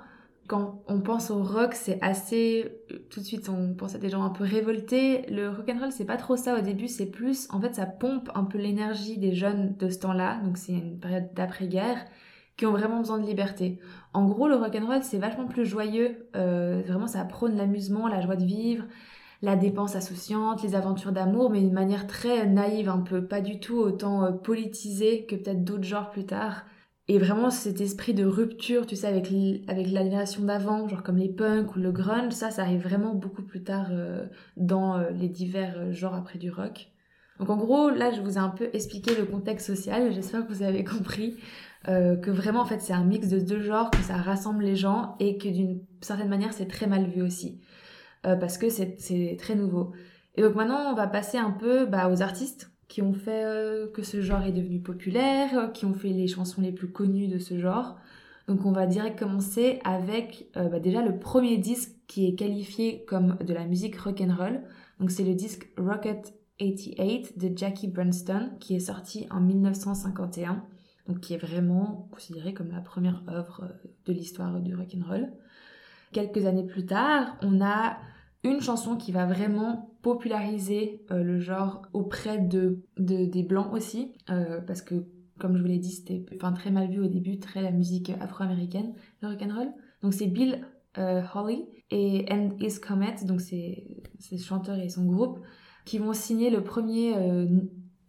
quand 0.48 0.84
on 0.88 1.02
pense 1.02 1.32
au 1.32 1.44
rock, 1.44 1.74
c'est 1.74 2.00
assez. 2.02 2.72
Tout 3.10 3.20
de 3.20 3.26
suite, 3.26 3.50
on 3.50 3.74
pense 3.74 3.96
à 3.96 3.98
des 3.98 4.10
gens 4.10 4.24
un 4.24 4.30
peu 4.30 4.44
révoltés. 4.44 5.26
Le 5.32 5.50
rock'n'roll, 5.50 5.92
c'est 5.92 6.06
pas 6.06 6.18
trop 6.18 6.38
ça 6.38 6.58
au 6.58 6.62
début, 6.62 6.88
c'est 6.88 7.08
plus. 7.08 7.48
En 7.52 7.60
fait, 7.60 7.76
ça 7.76 7.88
pompe 7.88 8.30
un 8.36 8.44
peu 8.44 8.60
l'énergie 8.60 9.18
des 9.18 9.34
jeunes 9.34 9.76
de 9.78 9.90
ce 9.90 10.00
temps-là, 10.00 10.42
donc 10.44 10.58
c'est 10.58 10.74
une 10.74 11.00
période 11.00 11.30
d'après-guerre, 11.34 12.06
qui 12.56 12.68
ont 12.68 12.72
vraiment 12.72 13.00
besoin 13.00 13.18
de 13.18 13.26
liberté. 13.26 13.80
En 14.14 14.28
gros, 14.28 14.48
le 14.48 14.56
rock'n'roll, 14.56 15.02
c'est 15.02 15.18
vachement 15.18 15.48
plus 15.48 15.66
joyeux. 15.66 16.30
Euh, 16.36 16.84
vraiment, 16.86 17.08
ça 17.08 17.26
prône 17.26 17.56
l'amusement, 17.56 18.08
la 18.08 18.22
joie 18.22 18.36
de 18.36 18.46
vivre 18.46 18.86
la 19.42 19.56
dépense 19.56 19.96
associante, 19.96 20.64
les 20.64 20.76
aventures 20.76 21.12
d'amour, 21.12 21.50
mais 21.50 21.62
d'une 21.62 21.74
manière 21.74 22.08
très 22.08 22.46
naïve, 22.46 22.90
un 22.90 23.00
peu 23.00 23.26
pas 23.26 23.42
du 23.42 23.60
tout 23.60 23.78
autant 23.78 24.26
euh, 24.26 24.32
politisée 24.32 25.26
que 25.26 25.36
peut-être 25.36 25.64
d'autres 25.64 25.84
genres 25.84 26.10
plus 26.12 26.26
tard. 26.26 26.66
Et 27.08 27.18
vraiment 27.18 27.50
cet 27.50 27.82
esprit 27.82 28.14
de 28.14 28.26
rupture, 28.26 28.86
tu 28.86 28.96
sais, 28.96 29.08
avec, 29.08 29.32
avec 29.68 29.90
l'admiration 29.90 30.44
d'avant, 30.44 30.88
genre 30.88 31.02
comme 31.02 31.18
les 31.18 31.30
punks 31.30 31.76
ou 31.76 31.80
le 31.80 31.92
grunge, 31.92 32.34
ça, 32.34 32.52
ça 32.52 32.64
arrive 32.64 32.84
vraiment 32.84 33.16
beaucoup 33.16 33.42
plus 33.42 33.64
tard 33.64 33.88
euh, 33.92 34.28
dans 34.58 34.98
euh, 34.98 35.10
les 35.12 35.30
divers 35.30 35.92
genres 35.92 36.14
après 36.14 36.38
du 36.38 36.52
rock. 36.52 36.90
Donc 37.40 37.50
en 37.50 37.58
gros, 37.58 37.90
là, 37.90 38.12
je 38.12 38.22
vous 38.22 38.36
ai 38.36 38.40
un 38.40 38.50
peu 38.50 38.70
expliqué 38.74 39.16
le 39.16 39.26
contexte 39.26 39.68
social, 39.68 40.12
j'espère 40.12 40.46
que 40.46 40.52
vous 40.52 40.62
avez 40.62 40.84
compris 40.84 41.38
que 41.86 42.30
vraiment, 42.30 42.60
en 42.60 42.66
fait, 42.66 42.82
c'est 42.82 42.92
un 42.94 43.06
mix 43.06 43.30
de 43.30 43.40
deux 43.40 43.62
genres, 43.62 43.90
que 43.90 44.04
ça 44.04 44.18
rassemble 44.18 44.64
les 44.66 44.76
gens 44.76 45.16
et 45.20 45.38
que 45.38 45.48
d'une 45.48 45.80
certaine 46.02 46.28
manière, 46.28 46.52
c'est 46.52 46.68
très 46.68 46.86
mal 46.86 47.08
vu 47.08 47.22
aussi. 47.22 47.62
Euh, 48.26 48.36
parce 48.36 48.58
que 48.58 48.70
c'est 48.70 49.38
très 49.40 49.56
nouveau. 49.56 49.94
Et 50.36 50.42
donc 50.42 50.56
maintenant, 50.56 50.92
on 50.92 50.96
va 50.96 51.08
passer 51.08 51.38
un 51.38 51.52
peu 51.52 51.86
bah, 51.86 52.10
aux 52.10 52.22
artistes 52.22 52.72
qui 52.88 53.02
ont 53.02 53.14
fait 53.14 53.46
euh, 53.46 53.88
que 53.92 54.04
ce 54.04 54.22
genre 54.22 54.44
est 54.44 54.52
devenu 54.52 54.82
populaire, 54.82 55.58
euh, 55.58 55.68
qui 55.68 55.86
ont 55.86 55.94
fait 55.94 56.10
les 56.10 56.28
chansons 56.28 56.62
les 56.62 56.72
plus 56.72 56.92
connues 56.92 57.28
de 57.28 57.40
ce 57.40 57.58
genre. 57.58 57.98
Donc 58.48 58.66
on 58.66 58.72
va 58.72 58.88
direct 58.88 59.18
commencer 59.18 59.80
avec 59.84 60.50
bah, 60.56 60.80
déjà 60.80 61.04
le 61.04 61.20
premier 61.20 61.58
disque 61.58 61.92
qui 62.08 62.28
est 62.28 62.34
qualifié 62.34 63.06
comme 63.06 63.38
de 63.46 63.54
la 63.54 63.66
musique 63.66 63.96
rock 63.98 64.22
and 64.22 64.36
roll. 64.36 64.62
Donc 65.00 65.12
c'est 65.12 65.24
le 65.24 65.36
disque 65.36 65.70
Rocket 65.78 66.34
88 66.58 67.38
de 67.38 67.56
Jackie 67.56 67.88
Brunston 67.88 68.50
qui 68.60 68.76
est 68.76 68.80
sorti 68.80 69.28
en 69.30 69.40
1951. 69.40 70.64
Donc 71.08 71.20
qui 71.20 71.36
est 71.36 71.38
vraiment 71.38 72.10
considéré 72.12 72.56
comme 72.56 72.72
la 72.72 72.82
première 72.82 73.22
œuvre 73.30 73.68
de 74.08 74.14
l'histoire 74.14 74.60
du 74.60 74.76
rock 74.76 74.96
and 74.96 75.08
roll. 75.08 75.30
Quelques 76.12 76.46
années 76.46 76.66
plus 76.66 76.86
tard, 76.86 77.38
on 77.42 77.62
a 77.62 77.98
une 78.44 78.62
chanson 78.62 78.96
qui 78.96 79.12
va 79.12 79.26
vraiment 79.26 79.90
populariser 80.02 81.02
euh, 81.12 81.24
le 81.24 81.40
genre 81.40 81.82
auprès 81.94 82.40
de, 82.40 82.80
des 82.98 83.44
blancs 83.44 83.74
aussi, 83.74 84.14
euh, 84.30 84.62
parce 84.62 84.82
que 84.82 85.06
comme 85.40 85.56
je 85.56 85.62
vous 85.62 85.68
l'ai 85.68 85.78
dit, 85.78 85.92
c'était 85.92 86.26
enfin, 86.36 86.52
très 86.52 86.70
mal 86.70 86.90
vu 86.90 87.00
au 87.00 87.08
début, 87.08 87.40
très 87.40 87.62
la 87.62 87.72
musique 87.72 88.12
afro-américaine, 88.20 88.94
le 89.22 89.30
rock'n'roll. 89.30 89.70
Donc 90.02 90.14
c'est 90.14 90.28
Bill 90.28 90.66
euh, 90.98 91.22
Holly 91.34 91.66
et 91.92 92.26
And 92.30 92.58
Is 92.60 92.80
Comet, 92.82 93.16
donc 93.26 93.40
c'est 93.40 93.86
ce 94.20 94.36
chanteur 94.38 94.78
et 94.78 94.90
son 94.90 95.06
groupe, 95.06 95.40
qui 95.86 95.98
vont 95.98 96.14
signer 96.14 96.50
le 96.50 96.64
premier 96.64 97.16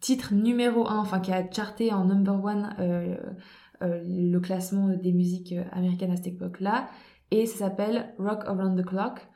titre 0.00 0.34
numéro 0.34 0.88
1, 0.88 0.98
enfin 0.98 1.20
qui 1.20 1.32
a 1.32 1.48
charté 1.50 1.92
en 1.92 2.04
number 2.04 2.44
one 2.44 2.74
le 3.80 4.38
classement 4.38 4.88
des 4.88 5.12
musiques 5.12 5.54
américaines 5.72 6.10
à 6.10 6.16
cette 6.16 6.26
époque-là 6.26 6.88
et 7.30 7.46
ça 7.46 7.58
s'appelle 7.58 8.12
Rock 8.18 8.42
Around 8.46 8.80
the 8.80 8.84
Clock, 8.84 9.26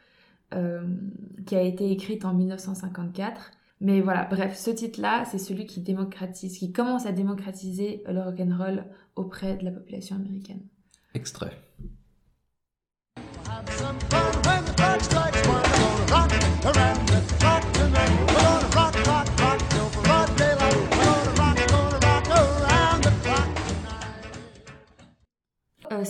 euh, 0.55 0.87
qui 1.47 1.57
a 1.57 1.63
été 1.63 1.91
écrite 1.91 2.25
en 2.25 2.35
1954. 2.35 3.53
Mais 3.81 4.01
voilà, 4.01 4.25
bref, 4.25 4.57
ce 4.57 4.71
titre-là, 4.71 5.25
c'est 5.25 5.39
celui 5.39 5.67
qui 5.67 5.81
démocratise, 5.81 6.59
qui 6.59 6.73
commence 6.73 7.07
à 7.07 7.13
démocratiser 7.13 8.03
le 8.07 8.23
rock 8.23 8.41
and 8.41 8.57
roll 8.57 8.85
auprès 9.17 9.57
de 9.57 9.65
la 9.65 9.73
population 9.73 10.17
américaine. 10.17 10.63
Extrait. 11.13 11.53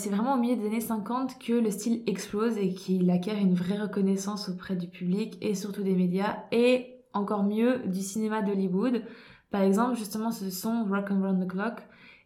C'est 0.05 0.11
vraiment 0.11 0.35
au 0.35 0.37
milieu 0.37 0.57
des 0.57 0.67
années 0.67 0.83
50 0.83 1.39
que 1.39 1.55
le 1.55 1.71
style 1.71 2.03
explose 2.07 2.59
et 2.59 2.75
qu'il 2.75 3.11
acquiert 3.11 3.39
une 3.39 3.55
vraie 3.55 3.79
reconnaissance 3.79 4.51
auprès 4.51 4.77
du 4.77 4.87
public 4.87 5.39
et 5.41 5.55
surtout 5.55 5.83
des 5.83 5.95
médias 5.95 6.41
et 6.53 6.97
encore 7.15 7.43
mieux 7.43 7.79
du 7.87 8.03
cinéma 8.03 8.43
d'Hollywood. 8.43 9.03
Par 9.51 9.63
exemple, 9.63 9.97
justement, 9.97 10.31
ce 10.31 10.51
son 10.51 10.85
Rock 10.85 11.11
and 11.11 11.23
Round 11.23 11.43
the 11.43 11.51
Clock, 11.51 11.81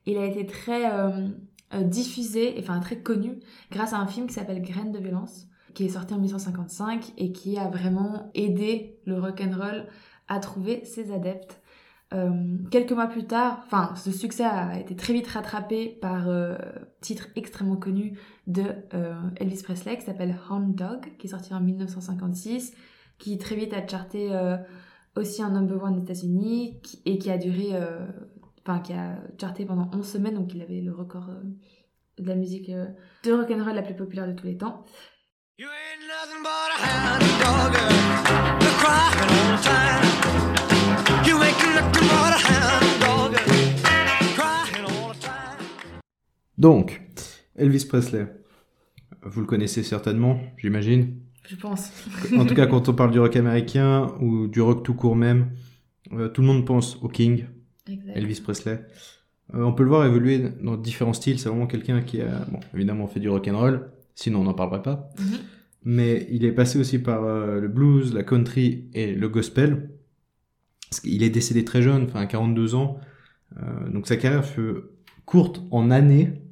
il 0.07 0.19
a 0.19 0.25
été 0.25 0.45
très 0.45 0.93
euh, 0.93 1.29
euh, 1.73 1.85
diffusé, 1.85 2.57
enfin 2.59 2.81
très 2.81 2.99
connu, 2.99 3.39
grâce 3.71 3.93
à 3.93 3.99
un 3.99 4.09
film 4.09 4.27
qui 4.27 4.35
s'appelle 4.35 4.61
Graines 4.61 4.91
de 4.91 4.99
violence, 4.99 5.47
qui 5.75 5.85
est 5.85 5.91
sorti 5.91 6.15
en 6.15 6.19
1955 6.19 7.13
et 7.17 7.31
qui 7.31 7.59
a 7.59 7.69
vraiment 7.69 8.29
aidé 8.35 8.99
le 9.05 9.21
rock 9.21 9.41
and 9.41 9.57
roll 9.57 9.87
à 10.27 10.41
trouver 10.41 10.85
ses 10.85 11.13
adeptes. 11.13 11.63
Euh, 12.15 12.57
quelques 12.71 12.93
mois 12.93 13.07
plus 13.07 13.27
tard, 13.27 13.61
enfin, 13.67 13.95
ce 13.95 14.11
succès 14.11 14.45
a 14.45 14.79
été 14.79 14.97
très 14.97 15.13
vite 15.13 15.27
rattrapé 15.27 15.89
par 16.01 16.29
euh, 16.29 16.57
titre 17.03 17.29
extrêmement 17.37 17.77
connu 17.77 18.19
de 18.47 18.65
euh, 18.95 19.15
Elvis 19.37 19.63
Presley 19.63 19.99
qui 19.99 20.07
s'appelle 20.07 20.35
Hound 20.49 20.75
Dog, 20.75 21.17
qui 21.19 21.27
est 21.27 21.31
sorti 21.31 21.53
en 21.53 21.61
1956, 21.61 22.75
qui 23.19 23.37
très 23.37 23.57
vite 23.57 23.75
a 23.75 23.87
charté 23.87 24.35
euh, 24.35 24.57
aussi 25.17 25.43
un 25.43 25.51
number 25.51 25.83
one 25.83 25.99
aux 25.99 26.03
États-Unis 26.03 26.81
et 27.05 27.19
qui 27.19 27.31
a 27.31 27.37
duré, 27.37 27.77
enfin, 28.65 28.79
qui 28.79 28.95
a 28.95 29.19
charté 29.39 29.67
pendant 29.67 29.91
11 29.93 30.07
semaines, 30.07 30.35
donc 30.35 30.55
il 30.55 30.63
avait 30.63 30.81
le 30.81 30.93
record 30.93 31.29
de 32.19 32.27
la 32.27 32.37
musique 32.37 32.71
de 32.71 33.33
rock'n'roll 33.33 33.75
la 33.75 33.83
plus 33.83 33.97
populaire 33.97 34.29
de 34.29 34.33
tous 34.33 34.47
les 34.47 34.57
temps. 34.57 34.85
Donc, 46.59 47.03
Elvis 47.57 47.87
Presley, 47.89 48.27
vous 49.23 49.41
le 49.41 49.47
connaissez 49.47 49.83
certainement, 49.83 50.41
j'imagine. 50.57 51.17
Je 51.49 51.57
pense. 51.57 51.91
en 52.37 52.45
tout 52.45 52.55
cas, 52.55 52.67
quand 52.67 52.89
on 52.89 52.95
parle 52.95 53.11
du 53.11 53.21
rock 53.21 53.37
américain 53.37 54.13
ou 54.21 54.49
du 54.49 54.61
rock 54.61 54.83
tout 54.83 54.95
court 54.95 55.17
même, 55.17 55.51
euh, 56.13 56.29
tout 56.29 56.43
le 56.43 56.47
monde 56.47 56.67
pense 56.67 56.97
au 57.03 57.09
King, 57.09 57.47
Elvis 58.15 58.41
Presley. 58.41 58.85
Euh, 59.55 59.63
on 59.63 59.73
peut 59.73 59.83
le 59.83 59.89
voir 59.89 60.05
évoluer 60.05 60.43
dans 60.61 60.77
différents 60.77 61.15
styles. 61.15 61.39
C'est 61.39 61.49
vraiment 61.49 61.67
quelqu'un 61.67 62.03
qui 62.03 62.21
a, 62.21 62.45
bon, 62.51 62.61
évidemment, 62.75 63.07
fait 63.07 63.21
du 63.21 63.29
rock 63.29 63.49
and 63.49 63.59
roll. 63.59 63.91
Sinon, 64.15 64.41
on 64.41 64.45
n'en 64.45 64.55
parlerait 64.55 64.83
pas. 64.83 65.11
Mhm. 65.19 65.39
Mais 65.85 66.27
il 66.31 66.45
est 66.45 66.53
passé 66.53 66.79
aussi 66.79 66.99
par 66.99 67.25
euh, 67.25 67.61
le 67.61 67.69
blues, 67.69 68.13
la 68.13 68.25
country 68.25 68.89
et 68.93 69.15
le 69.15 69.29
gospel. 69.29 69.91
Il 71.05 71.23
est 71.23 71.31
décédé 71.31 71.65
très 71.65 71.83
jeune, 71.83 72.05
enfin 72.05 72.21
à 72.21 72.27
42 72.27 72.75
ans. 72.75 72.99
Euh, 73.57 73.89
donc 73.91 74.07
sa 74.07 74.17
carrière 74.17 74.45
fut 74.45 74.75
courte 75.25 75.63
en 75.71 75.91
années, 75.91 76.43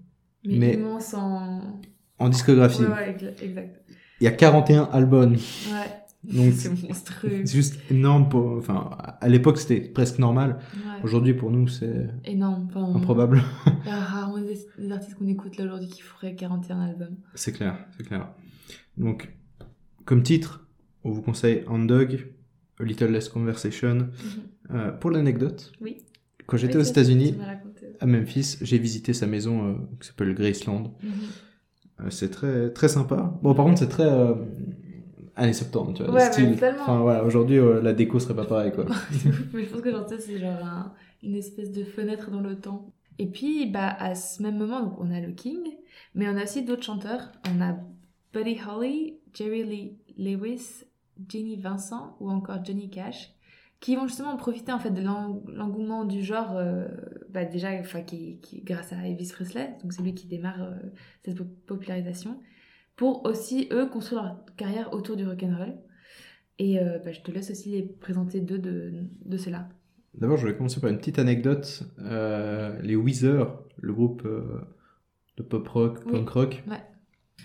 mais, 0.45 0.59
mais 0.59 0.73
immense 0.75 1.14
en... 1.14 1.81
en 2.19 2.28
discographie. 2.28 2.83
Ouais, 2.83 2.88
ouais, 2.88 3.35
exact. 3.43 3.83
Il 4.21 4.25
y 4.25 4.26
a 4.26 4.33
41 4.33 4.85
albums. 4.93 5.33
Ouais. 5.33 5.97
Donc 6.25 6.52
c'est 6.57 6.83
monstrueux. 6.83 7.43
C'est 7.45 7.57
juste 7.57 7.78
énorme 7.90 8.28
pour. 8.28 8.57
Enfin, 8.59 8.90
à 9.21 9.28
l'époque 9.28 9.59
c'était 9.59 9.81
presque 9.81 10.19
normal. 10.19 10.59
Ouais. 10.75 11.05
Aujourd'hui 11.05 11.35
pour 11.35 11.50
nous 11.50 11.69
c'est 11.69 12.09
Énorme. 12.25 12.69
Enfin, 12.69 12.95
improbable. 12.95 13.43
Il 13.85 13.88
y 13.88 13.93
a 13.93 14.00
rarement 14.00 14.38
des, 14.38 14.93
artistes 14.93 15.16
qu'on 15.16 15.28
écoute 15.28 15.57
là 15.57 15.64
aujourd'hui 15.64 15.88
qui 15.88 16.02
feraient 16.02 16.35
41 16.35 16.81
albums. 16.81 17.16
c'est 17.35 17.52
clair, 17.52 17.78
c'est 17.97 18.07
clair. 18.07 18.28
Donc, 18.97 19.33
comme 20.05 20.23
titre, 20.23 20.66
on 21.05 21.11
vous 21.11 21.23
conseille 21.23 21.64
Dog, 21.87 22.33
A 22.80 22.85
Little 22.85 23.11
Less 23.11 23.28
Conversation. 23.28 23.95
Mhm. 23.95 24.09
Euh, 24.76 24.90
pour 24.92 25.11
l'anecdote, 25.11 25.73
Oui. 25.80 25.99
quand 26.47 26.56
j'étais 26.56 26.76
Oui, 26.76 26.83
aux 26.83 26.85
États-Unis, 26.85 27.35
à 28.00 28.06
Memphis, 28.06 28.59
j'ai 28.62 28.78
visité 28.78 29.12
sa 29.12 29.26
maison 29.26 29.64
euh, 29.68 29.75
qui 30.00 30.09
s'appelle 30.09 30.35
Graceland. 30.35 30.95
Mhm. 31.02 31.11
Euh, 32.00 32.11
c'est 32.11 32.30
très 32.30 32.71
très 32.73 32.88
sympa. 32.88 33.38
Bon, 33.42 33.54
par 33.54 33.64
contre, 33.64 33.78
c'est 33.78 33.88
très 33.88 34.09
années 35.37 35.52
70, 35.52 35.95
tu 35.95 36.02
vois, 36.04 36.12
Ouais, 36.14 36.26
le 36.26 36.33
style. 36.33 36.56
Enfin, 36.80 37.00
voilà, 37.00 37.25
aujourd'hui, 37.25 37.59
la 37.83 37.92
déco 37.92 38.18
serait 38.18 38.35
pas 38.37 38.45
pareil, 38.45 38.73
quoi. 38.73 38.87
mais 39.54 39.64
je 39.64 39.71
pense 39.71 39.80
que 39.80 39.90
genre, 39.90 40.09
ça, 40.09 40.18
c'est 40.18 40.38
genre 40.38 40.62
un- 40.64 40.92
une 41.23 41.35
espèce 41.35 41.73
de 41.73 41.85
fenêtre 41.85 42.30
dans 42.30 42.40
le 42.40 42.56
temps. 42.56 42.92
Et 43.18 43.26
puis, 43.26 43.71
bah, 43.71 43.97
à 43.99 44.14
ce 44.14 44.42
même 44.42 44.59
moment, 44.59 44.83
donc, 44.83 44.95
on 45.00 45.11
a 45.11 45.21
le 45.21 45.33
King, 45.33 45.59
mais 46.14 46.28
on 46.28 46.37
a 46.37 46.42
aussi 46.45 46.64
d'autres 46.64 46.83
chanteurs. 46.85 47.33
On 47.54 47.61
a 47.62 47.78
Buddy 48.35 48.59
Holly, 48.68 49.14
Jerry 49.33 49.64
Lee 49.64 49.97
Lewis, 50.18 50.85
Jenny 51.28 51.56
Vincent 51.56 52.16
ou 52.20 52.30
encore 52.30 52.64
Johnny 52.64 52.90
Cash, 52.90 53.32
qui 53.80 53.94
vont 53.96 54.06
justement 54.06 54.37
profiter 54.37 54.73
en 54.73 54.78
fait 54.78 54.90
de 54.90 55.02
l'eng- 55.02 55.42
l'engouement 55.49 56.04
du 56.04 56.23
genre, 56.23 56.56
euh, 56.56 56.87
bah, 57.30 57.44
déjà, 57.44 57.70
enfin, 57.80 58.02
qui, 58.02 58.38
qui, 58.40 58.62
grâce 58.62 58.92
à 58.92 59.06
Elvis 59.06 59.30
Presley, 59.32 59.76
donc 59.82 59.92
c'est 59.92 60.02
lui 60.02 60.14
qui 60.14 60.26
démarre 60.26 60.62
euh, 60.62 60.75
cette 61.25 61.37
po- 61.37 61.44
popularisation, 61.66 62.40
pour 62.96 63.25
aussi 63.26 63.68
eux 63.73 63.87
construire 63.87 64.23
leur 64.23 64.44
carrière 64.56 64.92
autour 64.94 65.16
du 65.16 65.26
rock'n'roll. 65.26 65.75
Et 66.58 66.80
euh, 66.80 66.99
bah, 67.04 67.12
je 67.12 67.20
te 67.20 67.30
laisse 67.30 67.50
aussi 67.50 67.70
les 67.70 67.82
présenter 67.82 68.40
deux 68.40 68.58
de, 68.58 68.92
de 69.25 69.37
ceux-là. 69.37 69.68
D'abord, 70.14 70.38
je 70.38 70.46
vais 70.46 70.56
commencer 70.56 70.80
par 70.80 70.88
une 70.88 70.96
petite 70.96 71.18
anecdote. 71.18 71.82
Les 72.82 72.96
Weezer, 72.96 73.62
le 73.76 73.92
groupe 73.92 74.26
de 75.37 75.42
pop 75.42 75.68
rock, 75.68 75.99
Oui. 76.06 76.12
punk 76.12 76.28
rock, 76.30 76.64
Ouais. 76.66 76.80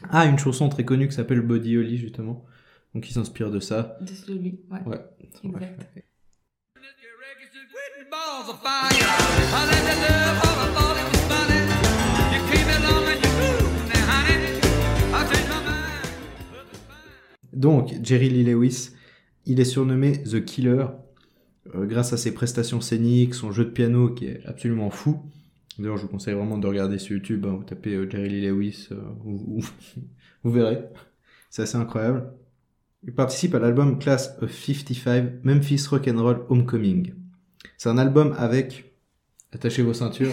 a 0.10 0.26
une 0.26 0.40
chanson 0.40 0.70
très 0.70 0.86
connue 0.86 1.10
qui 1.10 1.14
s'appelle 1.16 1.42
Body 1.42 1.76
Holly, 1.78 1.98
justement. 1.98 2.46
Donc, 2.94 3.10
ils 3.10 3.14
s'inspirent 3.14 3.52
de 3.52 3.60
ça. 3.60 3.98
De 4.02 4.34
lui, 4.34 4.60
ouais. 4.70 4.84
Ouais. 4.86 5.00
Exact. 5.22 6.04
Donc, 17.54 17.94
Jerry 18.04 18.30
Lee 18.30 18.44
Lewis, 18.44 18.92
il 19.46 19.60
est 19.60 19.66
surnommé 19.66 20.24
The 20.24 20.44
Killer 20.44 20.86
euh, 21.76 21.86
grâce 21.86 22.14
à 22.14 22.18
ses 22.18 22.34
prestations 22.34 22.82
scéniques, 22.82 23.34
son 23.36 23.52
jeu 23.52 23.66
de 23.66 23.70
piano 23.72 24.10
qui 24.10 24.26
est 24.28 24.46
absolument 24.46 24.90
fou. 24.90 25.22
D'ailleurs, 25.78 25.98
je 25.98 26.04
vous 26.04 26.08
conseille 26.10 26.34
vraiment 26.34 26.58
de 26.58 26.68
regarder 26.68 26.98
sur 26.98 27.16
YouTube, 27.16 27.46
hein, 27.46 27.56
vous 27.58 27.64
tapez 27.64 27.94
euh, 27.96 28.10
Jerry 28.10 28.30
Lee 28.30 28.48
Lewis, 28.48 28.88
euh, 28.92 28.96
vous, 29.20 29.38
vous- 29.38 29.70
vous 30.44 30.52
verrez. 30.52 30.84
C'est 31.50 31.64
assez 31.64 31.78
incroyable. 31.78 32.32
Il 33.04 33.14
participe 33.14 33.56
à 33.56 33.60
l'album 33.60 33.98
Class 34.00 34.38
of 34.42 34.52
55 34.54 35.44
Memphis 35.44 35.86
Rock'n'Roll 35.90 36.46
Homecoming. 36.50 37.14
C'est 37.78 37.90
un 37.90 37.98
album 37.98 38.36
avec, 38.38 38.94
attachez 39.54 39.82
vos 39.82 39.94
ceintures, 39.94 40.32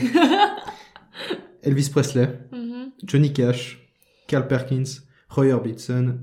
Elvis 1.62 1.88
Presley, 1.90 2.28
Mhm. 2.52 2.90
Johnny 3.04 3.32
Cash, 3.32 3.78
Carl 4.26 4.46
Perkins, 4.46 4.84
Roy 5.30 5.52
Orbison 5.52 6.18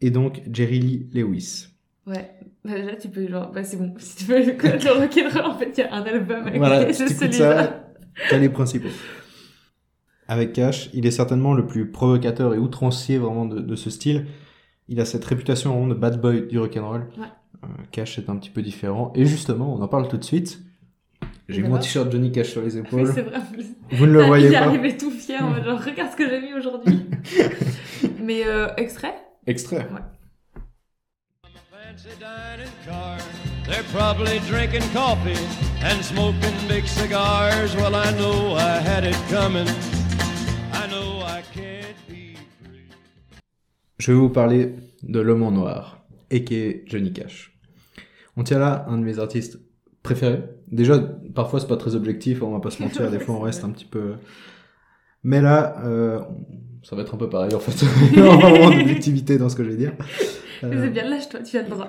et 0.00 0.10
donc 0.10 0.42
Jerry 0.52 0.78
Lee 0.80 1.06
Lewis. 1.12 1.66
Ouais. 2.06 2.30
Bah, 2.64 2.72
déjà, 2.74 2.96
tu 2.96 3.08
peux, 3.08 3.28
genre, 3.28 3.50
bah, 3.52 3.64
c'est 3.64 3.76
bon. 3.76 3.92
Si 3.98 4.16
tu 4.16 4.24
veux 4.32 4.52
connaître 4.56 4.84
le 4.86 4.92
rock'n'roll, 4.92 5.44
en 5.44 5.58
fait, 5.58 5.72
il 5.76 5.80
y 5.80 5.82
a 5.84 5.94
un 5.94 6.02
album 6.04 6.46
avec 6.46 6.56
Voilà, 6.58 6.92
si 6.92 7.08
celui-là. 7.08 7.38
ça, 7.64 7.84
t'as 8.30 8.38
les 8.38 8.48
principaux. 8.48 8.88
Avec 10.28 10.52
Cash, 10.54 10.88
il 10.94 11.04
est 11.06 11.10
certainement 11.10 11.52
le 11.54 11.66
plus 11.66 11.90
provocateur 11.90 12.54
et 12.54 12.58
outrancier 12.58 13.18
vraiment 13.18 13.44
de, 13.44 13.60
de 13.60 13.76
ce 13.76 13.90
style. 13.90 14.26
Il 14.92 15.00
a 15.00 15.06
cette 15.06 15.24
réputation 15.24 15.70
vraiment 15.70 15.86
de 15.86 15.94
bad 15.94 16.20
boy 16.20 16.46
du 16.48 16.58
rock'n'roll. 16.58 17.08
Ouais. 17.16 17.24
Euh, 17.64 17.66
Cash 17.92 18.18
est 18.18 18.28
un 18.28 18.36
petit 18.36 18.50
peu 18.50 18.60
différent. 18.60 19.10
Et 19.14 19.24
justement, 19.24 19.74
on 19.74 19.80
en 19.80 19.88
parle 19.88 20.06
tout 20.06 20.18
de 20.18 20.24
suite. 20.24 20.60
J'ai 21.48 21.62
mon 21.62 21.78
t-shirt 21.78 22.12
Johnny 22.12 22.30
Cash 22.30 22.50
sur 22.50 22.60
les 22.60 22.76
épaules. 22.76 23.10
c'est 23.14 23.22
vrai. 23.22 23.38
Vous 23.92 24.04
ne 24.04 24.12
le 24.12 24.24
voyez 24.24 24.50
pas. 24.52 24.64
arrivé 24.64 24.94
tout 24.98 25.10
fier, 25.10 25.42
en 25.42 25.48
mode, 25.48 25.64
genre, 25.64 25.80
regarde 25.82 26.12
ce 26.12 26.16
que 26.18 26.28
j'ai 26.28 26.42
mis 26.42 26.52
aujourd'hui. 26.52 27.06
Mais, 28.22 28.42
euh, 28.46 28.68
extrait? 28.76 29.14
Extrait. 29.46 29.88
Fancy 31.70 32.08
dining 32.20 32.72
car. 32.84 33.16
They're 33.66 33.82
probably 33.94 34.40
drinking 34.40 34.86
coffee 34.92 35.42
and 35.82 36.04
smoking 36.04 36.68
big 36.68 36.86
cigars. 36.86 37.74
Well, 37.76 37.94
I 37.94 38.10
know 38.18 38.56
I 38.56 38.78
had 38.78 39.04
it 39.04 39.16
coming. 39.30 39.68
I 40.74 40.86
know 40.88 41.22
I 41.24 41.42
can't 41.54 41.96
be. 42.08 42.21
Je 44.02 44.10
vais 44.10 44.18
vous 44.18 44.30
parler 44.30 44.74
de 45.04 45.20
l'homme 45.20 45.44
en 45.44 45.52
noir, 45.52 46.04
et 46.28 46.42
qui 46.42 46.56
est 46.56 46.82
Johnny 46.86 47.12
Cash. 47.12 47.56
On 48.36 48.42
tient 48.42 48.58
là 48.58 48.84
un 48.88 48.98
de 48.98 49.04
mes 49.04 49.20
artistes 49.20 49.60
préférés. 50.02 50.42
Déjà, 50.66 50.98
parfois 50.98 51.60
c'est 51.60 51.68
pas 51.68 51.76
très 51.76 51.94
objectif, 51.94 52.42
on 52.42 52.50
va 52.50 52.58
pas 52.58 52.72
se 52.72 52.82
mentir, 52.82 53.08
des 53.12 53.20
fois 53.24 53.36
on 53.36 53.40
reste 53.40 53.62
un 53.62 53.70
petit 53.70 53.84
peu... 53.84 54.14
Mais 55.22 55.40
là, 55.40 55.76
euh, 55.84 56.20
ça 56.82 56.96
va 56.96 57.02
être 57.02 57.14
un 57.14 57.16
peu 57.16 57.28
pareil 57.28 57.54
en 57.54 57.60
fait. 57.60 57.86
Il 58.12 58.18
y 58.18 58.22
aura 58.22 58.50
vraiment 58.50 58.76
d'objectivité 58.76 59.38
dans 59.38 59.48
ce 59.48 59.54
que 59.54 59.62
je 59.62 59.68
vais 59.70 59.76
dire. 59.76 59.92
Mais 60.64 60.74
Euh, 60.74 60.82
C'est 60.82 60.90
bien, 60.90 61.08
lâche-toi, 61.08 61.40
tu 61.44 61.56
as 61.58 61.62
le 61.62 61.68
droit. 61.68 61.86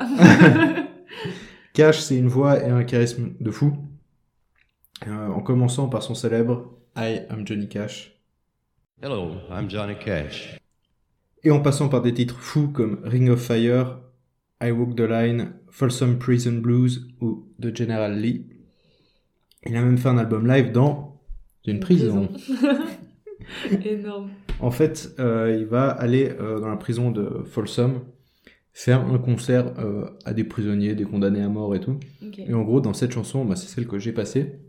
Cash, 1.74 2.00
c'est 2.00 2.16
une 2.16 2.28
voix 2.28 2.64
et 2.64 2.70
un 2.70 2.84
charisme 2.84 3.32
de 3.40 3.50
fou. 3.50 3.74
Euh, 5.08 5.30
en 5.30 5.42
commençant 5.42 5.90
par 5.90 6.04
son 6.04 6.14
célèbre 6.14 6.78
I 6.96 7.22
am 7.32 7.48
Johnny 7.48 7.68
Cash. 7.68 8.16
Hello, 9.02 9.32
I'm 9.50 9.68
Johnny 9.68 9.96
Cash. 9.98 10.60
Et 11.44 11.52
en 11.52 11.60
passant 11.60 11.90
par 11.90 12.02
des 12.02 12.14
titres 12.14 12.40
fous 12.40 12.70
comme 12.70 13.00
Ring 13.04 13.30
of 13.30 13.42
Fire, 13.42 14.00
I 14.62 14.72
Walk 14.72 14.96
the 14.96 15.02
Line, 15.02 15.54
Folsom 15.70 16.18
Prison 16.18 16.54
Blues 16.54 17.08
ou 17.20 17.50
The 17.62 17.76
General 17.76 18.18
Lee. 18.18 18.46
Il 19.66 19.76
a 19.76 19.82
même 19.82 19.98
fait 19.98 20.10
un 20.10 20.18
album 20.18 20.48
live 20.48 20.72
dans 20.72 21.22
une 21.66 21.80
prison. 21.80 22.30
Énorme. 23.86 24.30
En 24.60 24.72
fait, 24.72 25.14
euh, 25.20 25.58
il 25.60 25.66
va 25.66 25.90
aller 25.90 26.32
euh, 26.40 26.60
dans 26.60 26.70
la 26.70 26.78
prison 26.78 27.12
de 27.12 27.44
Folsom 27.46 28.02
faire 28.72 29.06
un 29.06 29.18
concert 29.18 29.74
euh, 29.80 30.06
à 30.26 30.34
des 30.34 30.46
prisonniers, 30.46 30.96
des 30.96 31.04
condamnés 31.04 31.42
à 31.42 31.50
mort 31.50 31.76
et 31.76 31.80
tout. 31.80 32.00
Et 32.38 32.54
en 32.54 32.64
gros, 32.64 32.80
dans 32.80 32.94
cette 32.94 33.12
chanson, 33.12 33.44
bah, 33.46 33.56
c'est 33.56 33.68
celle 33.68 33.88
que 33.88 34.00
j'ai 34.00 34.14
passée. 34.14 34.60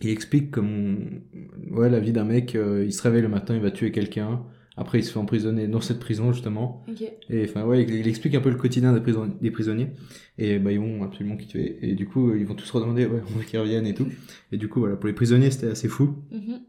Il 0.00 0.10
explique 0.10 0.50
comme 0.50 1.22
ouais, 1.70 1.90
la 1.90 1.98
vie 1.98 2.12
d'un 2.12 2.24
mec, 2.24 2.54
il 2.54 2.92
se 2.92 3.02
réveille 3.02 3.22
le 3.22 3.28
matin, 3.28 3.54
il 3.54 3.60
va 3.60 3.70
tuer 3.70 3.90
quelqu'un. 3.92 4.42
Après, 4.76 4.98
il 4.98 5.04
se 5.04 5.12
fait 5.12 5.18
emprisonner 5.18 5.68
dans 5.68 5.80
cette 5.80 6.00
prison, 6.00 6.32
justement. 6.32 6.84
Et 7.30 7.44
enfin, 7.44 7.64
ouais, 7.64 7.84
il, 7.84 7.94
il 7.94 8.08
explique 8.08 8.34
un 8.34 8.40
peu 8.40 8.50
le 8.50 8.56
quotidien 8.56 8.92
des, 8.92 9.00
prison- 9.00 9.36
des 9.40 9.50
prisonniers. 9.52 9.92
Et 10.36 10.58
bah, 10.58 10.72
ils 10.72 10.80
vont 10.80 11.02
absolument 11.04 11.36
qui 11.36 11.46
tuer. 11.46 11.78
Et 11.82 11.94
du 11.94 12.06
coup, 12.08 12.34
ils 12.34 12.44
vont 12.44 12.54
tous 12.56 12.70
redemander, 12.72 13.06
ouais, 13.06 13.22
on 13.28 13.38
veut 13.38 13.44
qu'ils 13.44 13.60
reviennent 13.60 13.86
et 13.86 13.94
tout. 13.94 14.08
Et 14.50 14.56
du 14.56 14.68
coup, 14.68 14.80
voilà, 14.80 14.96
pour 14.96 15.06
les 15.06 15.12
prisonniers, 15.12 15.50
c'était 15.52 15.68
assez 15.68 15.86
fou. 15.88 16.16
Mhm. 16.32 16.60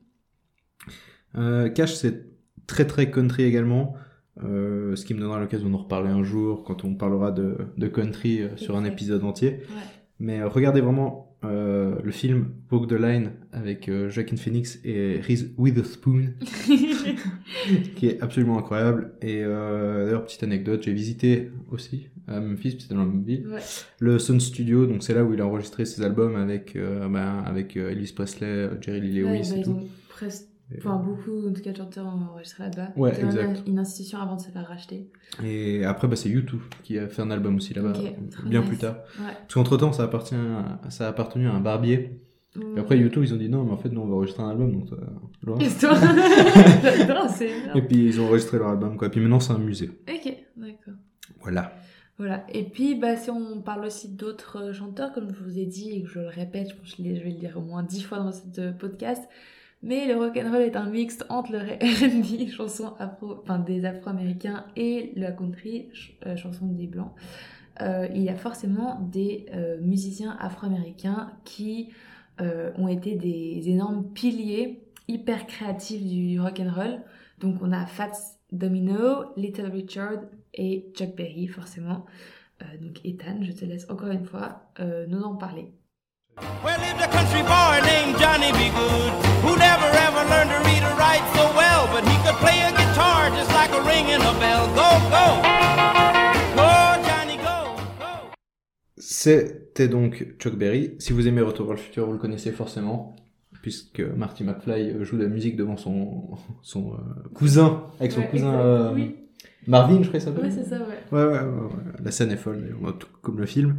Euh, 1.38 1.69
Cash, 1.69 1.95
c'est 1.95 2.25
très 2.67 2.85
très 2.85 3.09
country 3.12 3.43
également. 3.43 3.95
Euh, 4.43 4.95
ce 4.95 5.05
qui 5.05 5.13
me 5.13 5.19
donnera 5.19 5.39
l'occasion 5.39 5.69
d'en 5.69 5.77
reparler 5.79 6.09
un 6.09 6.24
jour 6.24 6.63
quand 6.63 6.83
on 6.83 6.93
parlera 6.95 7.31
de, 7.31 7.57
de 7.77 7.88
country 7.88 8.41
euh, 8.41 8.55
sur 8.57 8.75
un 8.75 8.83
épisode 8.85 9.24
entier. 9.24 9.50
Ouais. 9.50 9.83
Mais 10.19 10.43
regardez 10.43 10.81
vraiment 10.81 11.25
euh, 11.43 11.95
le 12.03 12.11
film 12.11 12.47
Walk 12.71 12.87
the 12.89 12.93
Line 12.93 13.31
avec 13.51 13.87
euh, 13.89 14.09
Joaquin 14.09 14.35
Phoenix 14.37 14.79
et 14.83 15.19
Reese 15.21 15.47
Witherspoon, 15.57 16.29
qui 17.95 18.07
est 18.07 18.21
absolument 18.21 18.57
incroyable. 18.57 19.11
Et 19.21 19.41
euh, 19.43 20.05
d'ailleurs, 20.05 20.25
petite 20.25 20.43
anecdote, 20.43 20.83
j'ai 20.83 20.93
visité 20.93 21.51
aussi 21.71 22.07
à 22.27 22.39
Memphis, 22.39 22.77
c'était 22.79 22.95
dans 22.95 23.01
la 23.01 23.05
même 23.07 23.23
ville, 23.23 23.47
Ouais. 23.47 23.59
le 23.99 24.17
Sun 24.17 24.39
Studio, 24.39 24.87
donc 24.87 25.03
c'est 25.03 25.13
là 25.13 25.23
où 25.23 25.33
il 25.33 25.41
a 25.41 25.45
enregistré 25.45 25.85
ses 25.85 26.01
albums 26.01 26.35
avec, 26.35 26.75
euh, 26.75 27.07
ben, 27.07 27.43
avec 27.45 27.77
Elvis 27.77 28.13
Presley, 28.15 28.69
Jerry 28.81 29.01
Lee 29.01 29.23
Ouais, 29.23 29.37
Lewis 29.37 29.49
bah, 29.51 29.55
et 29.55 29.59
ils 29.59 29.63
tout. 29.63 29.79
presque, 30.09 30.47
enfin 30.77 30.95
beaucoup 30.98 31.48
en 31.48 31.53
tout 31.53 31.62
cas 31.62 31.72
de 31.72 31.77
chanteurs 31.77 32.05
ont 32.07 32.31
enregistré 32.34 32.63
là-bas. 32.65 32.89
Ouais, 32.95 33.19
exact. 33.19 33.63
Une 33.67 33.79
institution 33.79 34.19
avant 34.19 34.36
de 34.36 34.41
se 34.41 34.50
faire 34.50 34.67
racheter. 34.67 35.10
Et 35.43 35.86
après, 35.86 36.07
bah, 36.07 36.15
c'est 36.15 36.29
U2 36.29 36.55
qui 36.84 36.98
a 36.98 37.07
fait 37.07 37.22
un 37.22 37.31
album 37.31 37.55
aussi 37.57 37.74
là-bas, 37.74 37.93
bien 38.45 38.62
Nice. 38.62 38.69
plus 38.69 38.77
tard. 38.77 38.95
Ouais. 39.19 39.25
Parce 39.41 39.53
qu'entre 39.53 39.77
temps, 39.77 39.93
ça, 39.93 40.03
appartient 40.03 40.36
à- 40.36 40.79
ça 40.89 41.05
a 41.05 41.10
appartenu 41.10 41.48
à 41.48 41.53
un 41.53 41.60
barbier. 41.60 42.19
Et 42.75 42.79
après, 42.79 42.98
U2, 42.98 43.22
ils 43.22 43.34
ont 43.34 43.38
dit 43.38 43.50
non, 43.50 43.65
mais 43.65 43.72
en 43.74 43.77
fait, 43.77 43.89
nous, 43.89 44.00
on 44.01 44.07
va 44.07 44.15
enregistrer 44.15 44.41
un 44.43 44.50
album, 44.50 44.72
donc 44.72 44.89
loin. 45.43 45.57
C'est 47.29 47.50
Et 47.75 47.81
puis, 47.81 48.05
ils 48.07 48.22
ont 48.22 48.27
enregistré 48.27 48.57
leur 48.57 48.69
album, 48.69 48.98
quoi. 48.98 49.07
Et 49.07 49.12
puis 49.12 49.19
maintenant, 49.22 49.39
c'est 49.39 49.51
un 49.53 49.57
musée. 49.57 49.89
Ok, 50.10 50.34
d'accord. 50.55 50.93
Voilà. 51.41 51.74
Voilà. 52.17 52.45
Et 52.53 52.63
puis, 52.63 52.95
bah, 52.95 53.17
si 53.17 53.29
on 53.29 53.62
parle 53.62 53.86
aussi 53.86 54.07
d'autres 54.10 54.72
chanteurs, 54.74 55.12
comme 55.12 55.34
je 55.34 55.43
vous 55.43 55.60
ai 55.60 55.65
dit 55.65 55.91
et 55.91 56.03
que 56.03 56.07
je 56.10 56.19
le 56.19 56.27
répète, 56.27 56.69
je 56.69 56.75
pense 56.75 56.95
que 56.95 57.03
je 57.03 57.10
vais 57.24 57.31
le 57.31 57.38
dire 57.38 57.57
au 57.57 57.62
moins 57.62 57.84
dix 57.84 58.01
fois 58.03 58.19
dans 58.19 58.31
ce 58.31 58.72
podcast, 58.72 59.22
mais 59.85 60.07
le 60.07 60.17
rock'n'roll 60.17 60.63
est 60.63 60.75
un 60.75 60.89
mixte 60.89 61.25
entre 61.29 61.51
le 61.51 61.59
R&B, 61.59 62.49
chansons 62.51 62.95
afro, 62.97 63.37
enfin 63.43 63.59
des 63.59 63.85
Afro-Américains, 63.85 64.65
et 64.75 65.13
la 65.15 65.31
country, 65.31 65.89
euh, 66.25 66.35
chanson 66.35 66.65
des 66.65 66.87
Blancs. 66.87 67.11
Euh, 67.81 68.07
il 68.13 68.23
y 68.23 68.29
a 68.29 68.35
forcément 68.35 68.99
des 68.99 69.45
euh, 69.53 69.79
musiciens 69.79 70.35
afro-américains 70.39 71.31
qui 71.45 71.93
ont 72.77 72.89
été 72.89 73.15
des 73.15 73.69
énormes 73.69 74.11
piliers 74.11 74.83
hyper 75.07 75.47
créatifs 75.47 76.03
du 76.03 76.37
rock'n'roll. 76.37 76.99
Donc 77.39 77.59
on 77.61 77.71
a 77.71 77.85
Fats 77.85 78.11
Domino, 78.51 79.23
Little 79.37 79.71
Richard 79.71 80.19
et 80.53 80.91
Chuck 80.93 81.15
Berry 81.15 81.47
forcément. 81.47 82.05
donc 82.81 82.99
Ethan, 83.05 83.41
je 83.41 83.53
te 83.53 83.63
laisse 83.63 83.89
encore 83.89 84.09
une 84.09 84.25
fois 84.25 84.69
nous 85.07 85.21
en 85.21 85.37
parler. 85.37 85.71
Well, 86.37 86.79
lived 86.81 86.99
a 86.99 87.07
country 87.07 87.41
boy 87.43 87.79
named 87.85 88.19
Johnny 88.19 88.51
B. 88.51 88.69
Good, 88.75 89.11
who 89.43 89.55
never 89.55 89.87
ever 90.07 90.21
learned 90.29 90.51
to 90.51 90.59
read 90.67 90.83
or 90.83 90.95
write 90.99 91.23
so 91.33 91.47
well, 91.55 91.87
but 91.93 92.03
he 92.03 92.15
could 92.23 92.35
play 92.43 92.59
a 92.61 92.71
guitar 92.71 93.29
just 93.29 93.51
like 93.53 93.71
a 93.71 93.81
ringing 93.81 94.21
a 94.21 94.33
bell. 94.39 94.67
Go, 94.75 94.89
go! 95.15 95.25
Go, 96.59 96.69
Johnny, 97.07 97.37
go! 97.37 97.77
Go! 97.99 98.33
C'était 98.97 99.87
donc 99.87 100.35
Chuck 100.37 100.55
Berry. 100.55 100.95
Si 100.99 101.13
vous 101.13 101.25
aimez 101.25 101.41
Retour 101.41 101.67
vers 101.67 101.75
le 101.77 101.81
futur, 101.81 102.05
vous 102.05 102.11
le 102.11 102.17
connaissez 102.17 102.51
forcément, 102.51 103.15
puisque 103.61 104.01
Marty 104.01 104.43
McFly 104.43 105.05
joue 105.05 105.17
de 105.17 105.23
la 105.23 105.29
musique 105.29 105.55
devant 105.55 105.77
son, 105.77 106.31
son 106.63 106.95
euh, 106.95 107.29
cousin, 107.33 107.83
avec 108.01 108.11
son 108.11 108.21
ouais, 108.21 108.27
cousin 108.27 108.53
euh, 108.53 108.93
oui. 108.93 109.15
Marvin, 109.67 110.03
je 110.03 110.09
crois 110.09 110.19
que 110.19 110.25
ça 110.25 110.31
s'appelle. 110.31 110.45
Ouais, 110.45 110.51
c'est 110.51 110.69
ça, 110.69 110.79
ouais. 110.79 110.99
Ouais, 111.13 111.25
ouais, 111.25 111.39
ouais, 111.39 111.61
ouais. 111.63 111.93
La 112.03 112.11
scène 112.11 112.31
est 112.31 112.37
folle, 112.37 112.61
d'ailleurs, 112.61 112.97
comme 113.21 113.39
le 113.39 113.45
film. 113.45 113.77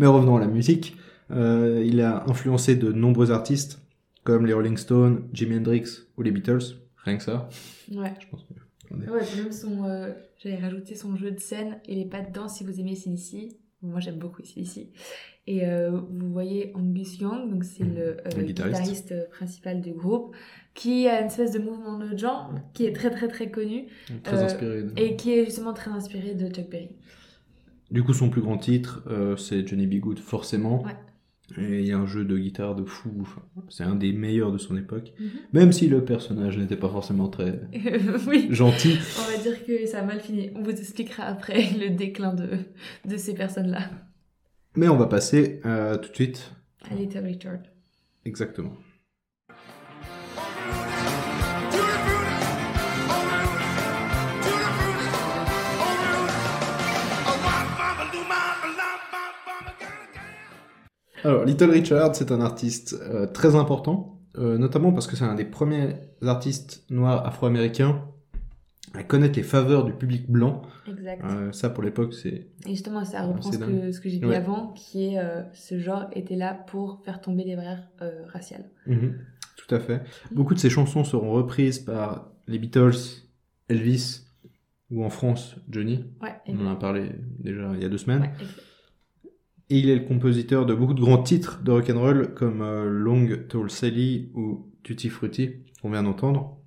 Mais 0.00 0.06
revenons 0.06 0.36
à 0.36 0.40
la 0.40 0.48
musique. 0.48 0.96
Euh, 1.32 1.82
il 1.84 2.00
a 2.00 2.24
influencé 2.28 2.76
de 2.76 2.92
nombreux 2.92 3.30
artistes 3.30 3.80
comme 4.24 4.46
les 4.46 4.52
Rolling 4.52 4.76
Stones, 4.76 5.28
Jimi 5.32 5.56
Hendrix 5.56 5.84
ou 6.16 6.22
les 6.22 6.30
Beatles. 6.30 6.76
Rien 6.98 7.16
que 7.16 7.22
ça. 7.22 7.48
Ouais. 7.90 8.12
Je 8.20 8.26
pense 8.28 8.42
que 8.44 8.52
Ouais, 8.90 9.22
même 9.38 9.52
son, 9.52 9.84
euh, 9.84 10.12
j'avais 10.38 10.56
rajouté 10.58 10.94
son 10.94 11.16
jeu 11.16 11.30
de 11.30 11.38
scène, 11.40 11.78
il 11.88 11.98
est 11.98 12.04
pas 12.08 12.20
dedans 12.20 12.46
si 12.46 12.62
vous 12.62 12.78
aimez 12.78 12.92
ici. 12.92 13.56
Moi 13.80 14.00
j'aime 14.00 14.18
beaucoup 14.18 14.42
ici. 14.54 14.90
Et 15.46 15.66
euh, 15.66 15.90
vous 15.90 16.30
voyez 16.30 16.72
Angus 16.74 17.18
Young, 17.18 17.50
donc 17.50 17.64
c'est 17.64 17.84
le, 17.84 18.18
le 18.36 18.42
guitariste. 18.44 19.14
principal 19.30 19.80
du 19.80 19.92
groupe, 19.92 20.36
qui 20.74 21.08
a 21.08 21.20
une 21.20 21.28
espèce 21.28 21.52
de 21.52 21.58
mouvement 21.58 21.98
de 21.98 22.14
genre 22.16 22.52
qui 22.74 22.84
est 22.84 22.92
très 22.92 23.10
très 23.10 23.28
très 23.28 23.50
connu. 23.50 23.86
Très 24.24 24.42
inspiré. 24.42 24.84
Et 24.98 25.16
qui 25.16 25.32
est 25.32 25.46
justement 25.46 25.72
très 25.72 25.90
inspiré 25.90 26.34
de 26.34 26.48
Chuck 26.54 26.68
Berry. 26.68 26.90
Du 27.90 28.02
coup, 28.02 28.12
son 28.12 28.28
plus 28.28 28.42
grand 28.42 28.58
titre, 28.58 29.02
c'est 29.38 29.66
Johnny 29.66 29.86
B. 29.86 30.00
Good, 30.00 30.18
forcément. 30.18 30.82
Ouais. 30.82 30.92
Et 31.58 31.80
il 31.80 31.86
y 31.86 31.92
a 31.92 31.98
un 31.98 32.06
jeu 32.06 32.24
de 32.24 32.38
guitare 32.38 32.74
de 32.74 32.84
fou. 32.84 33.28
c'est 33.68 33.84
un 33.84 33.94
des 33.94 34.12
meilleurs 34.12 34.52
de 34.52 34.58
son 34.58 34.76
époque. 34.76 35.12
Mhm. 35.18 35.30
Même 35.52 35.72
si 35.72 35.86
le 35.88 36.04
personnage 36.04 36.56
n'était 36.56 36.76
pas 36.76 36.88
forcément 36.88 37.28
très 37.28 37.60
gentil. 38.50 38.98
On 39.18 39.30
va 39.30 39.42
dire 39.42 39.64
que 39.66 39.86
ça 39.86 40.00
a 40.00 40.02
mal 40.02 40.20
fini. 40.20 40.50
On 40.54 40.62
vous 40.62 40.70
expliquera 40.70 41.24
après 41.24 41.70
le 41.78 41.90
déclin 41.90 42.32
de, 42.32 42.48
de 43.06 43.16
ces 43.16 43.34
personnes-là. 43.34 43.90
Mais 44.76 44.88
on 44.88 44.96
va 44.96 45.06
passer 45.06 45.60
euh, 45.66 45.98
tout 45.98 46.08
de 46.10 46.14
suite. 46.14 46.52
À 46.90 46.94
Little 46.94 47.24
Richard. 47.24 47.58
Exactement. 48.24 48.72
Alors, 61.24 61.44
Little 61.44 61.70
Richard, 61.70 62.14
c'est 62.14 62.32
un 62.32 62.40
artiste 62.40 62.96
euh, 63.00 63.26
très 63.26 63.54
important, 63.54 64.20
euh, 64.38 64.58
notamment 64.58 64.92
parce 64.92 65.06
que 65.06 65.16
c'est 65.16 65.24
un 65.24 65.34
des 65.34 65.44
premiers 65.44 65.96
artistes 66.22 66.84
noirs 66.90 67.26
afro-américains 67.26 68.04
à 68.94 69.02
connaître 69.02 69.36
les 69.36 69.42
faveurs 69.42 69.84
du 69.84 69.92
public 69.92 70.30
blanc. 70.30 70.62
Exact. 70.86 71.24
Euh, 71.24 71.52
ça, 71.52 71.70
pour 71.70 71.82
l'époque, 71.82 72.12
c'est... 72.12 72.48
Et 72.66 72.70
justement, 72.70 73.04
ça 73.04 73.22
reprend 73.22 73.50
ce 73.52 73.58
que, 73.58 73.92
ce 73.92 74.00
que 74.00 74.08
j'ai 74.08 74.18
dit 74.18 74.34
avant, 74.34 74.68
qui 74.72 75.14
est 75.14 75.20
ce 75.54 75.78
genre 75.78 76.08
était 76.12 76.36
là 76.36 76.52
pour 76.54 77.00
faire 77.04 77.20
tomber 77.20 77.44
les 77.44 77.56
barrières 77.56 77.88
raciales. 78.26 78.68
Mhm. 78.86 79.18
tout 79.56 79.74
à 79.74 79.80
fait. 79.80 80.02
Beaucoup 80.32 80.54
de 80.54 80.58
ces 80.58 80.70
chansons 80.70 81.04
seront 81.04 81.32
reprises 81.32 81.78
par 81.78 82.32
les 82.48 82.58
Beatles, 82.58 82.96
Elvis, 83.68 84.24
ou 84.90 85.04
en 85.04 85.10
France, 85.10 85.56
Johnny. 85.70 86.04
Ouais, 86.20 86.34
On 86.48 86.66
en 86.66 86.72
a 86.72 86.76
parlé 86.76 87.12
déjà 87.38 87.70
il 87.74 87.82
y 87.82 87.84
a 87.84 87.88
deux 87.88 87.98
semaines. 87.98 88.22
Ouais, 88.22 88.46
et 89.72 89.78
il 89.78 89.88
est 89.88 89.94
le 89.94 90.04
compositeur 90.04 90.66
de 90.66 90.74
beaucoup 90.74 90.92
de 90.92 91.00
grands 91.00 91.22
titres 91.22 91.62
de 91.62 91.70
rock'n'roll 91.70 92.34
comme 92.34 92.60
euh, 92.60 92.90
Long 92.90 93.26
Tall 93.48 93.70
Sally 93.70 94.30
ou 94.34 94.66
Tutti 94.82 95.08
Frutti, 95.08 95.50
qu'on 95.80 95.90
vient 95.90 96.02
d'entendre. 96.02 96.58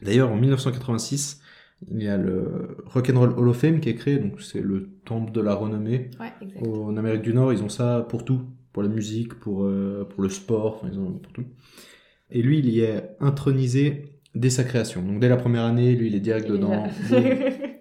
D'ailleurs, 0.00 0.32
en 0.32 0.36
1986, 0.36 1.42
il 1.90 2.02
y 2.02 2.08
a 2.08 2.16
le 2.16 2.78
Rock'n'Roll 2.86 3.34
Hall 3.36 3.48
of 3.48 3.58
Fame 3.58 3.80
qui 3.80 3.90
est 3.90 3.96
créé, 3.96 4.16
donc 4.16 4.40
c'est 4.40 4.62
le 4.62 4.88
temple 5.04 5.30
de 5.30 5.42
la 5.42 5.54
renommée. 5.54 6.10
Ouais, 6.18 6.66
en 6.66 6.96
Amérique 6.96 7.20
du 7.20 7.34
Nord, 7.34 7.52
ils 7.52 7.62
ont 7.62 7.68
ça 7.68 8.06
pour 8.08 8.24
tout, 8.24 8.40
pour 8.72 8.82
la 8.82 8.88
musique, 8.88 9.34
pour, 9.34 9.64
euh, 9.64 10.08
pour 10.08 10.22
le 10.22 10.30
sport, 10.30 10.76
enfin, 10.76 10.88
ils 10.90 10.98
ont 10.98 11.12
pour 11.12 11.32
tout. 11.32 11.44
Et 12.30 12.40
lui, 12.40 12.60
il 12.60 12.68
y 12.70 12.80
est 12.80 13.10
intronisé 13.20 14.20
dès 14.34 14.48
sa 14.48 14.64
création. 14.64 15.02
Donc 15.02 15.20
dès 15.20 15.28
la 15.28 15.36
première 15.36 15.64
année, 15.64 15.94
lui, 15.94 16.06
il 16.06 16.14
est 16.14 16.20
direct 16.20 16.48
dedans. 16.48 16.86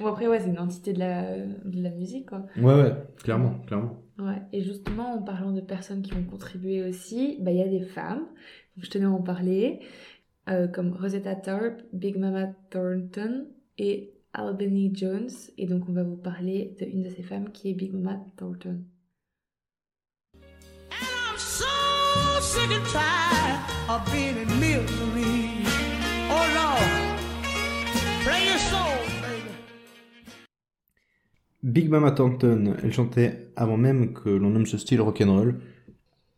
Bon, 0.00 0.06
après, 0.06 0.26
ouais, 0.26 0.40
c'est 0.40 0.48
une 0.48 0.58
entité 0.58 0.92
de 0.92 0.98
la, 0.98 1.36
de 1.38 1.82
la 1.82 1.90
musique, 1.90 2.28
quoi. 2.28 2.44
Ouais, 2.56 2.74
ouais, 2.74 2.92
clairement, 3.22 3.58
clairement. 3.66 4.00
Ouais, 4.18 4.40
et 4.52 4.62
justement, 4.62 5.14
en 5.14 5.22
parlant 5.22 5.52
de 5.52 5.60
personnes 5.60 6.02
qui 6.02 6.14
ont 6.14 6.24
contribué 6.24 6.84
aussi, 6.88 7.38
bah, 7.40 7.50
il 7.50 7.58
y 7.58 7.62
a 7.62 7.68
des 7.68 7.82
femmes, 7.82 8.26
je 8.78 8.88
tenais 8.88 9.06
à 9.06 9.10
en 9.10 9.22
parler, 9.22 9.80
euh, 10.48 10.68
comme 10.68 10.92
Rosetta 10.92 11.34
Tharpe, 11.34 11.82
Big 11.92 12.16
Mama 12.16 12.48
Thornton 12.70 13.46
et 13.78 14.12
Albany 14.32 14.92
Jones. 14.94 15.30
Et 15.58 15.66
donc, 15.66 15.88
on 15.88 15.92
va 15.92 16.02
vous 16.02 16.16
parler 16.16 16.76
d'une 16.78 17.02
de 17.02 17.08
ces 17.08 17.22
femmes 17.22 17.50
qui 17.50 17.70
est 17.70 17.74
Big 17.74 17.92
Mama 17.92 18.20
Thornton. 18.36 18.84
And 20.34 21.10
I'm 21.30 21.38
so 21.38 21.66
sick 22.40 22.70
and 22.70 22.84
tired 22.92 23.60
of 23.88 24.04
being 24.12 24.36
in 24.36 24.60
misery. 24.60 25.64
Oh 26.30 26.46
Lord, 26.54 27.18
play 28.24 28.46
your 28.46 28.58
soul. 28.58 29.03
Big 31.64 31.88
Mama 31.88 32.10
Thornton, 32.10 32.74
elle 32.82 32.92
chantait 32.92 33.50
avant 33.56 33.78
même 33.78 34.12
que 34.12 34.28
l'on 34.28 34.50
nomme 34.50 34.66
ce 34.66 34.76
style 34.76 35.00
rock'n'roll. 35.00 35.60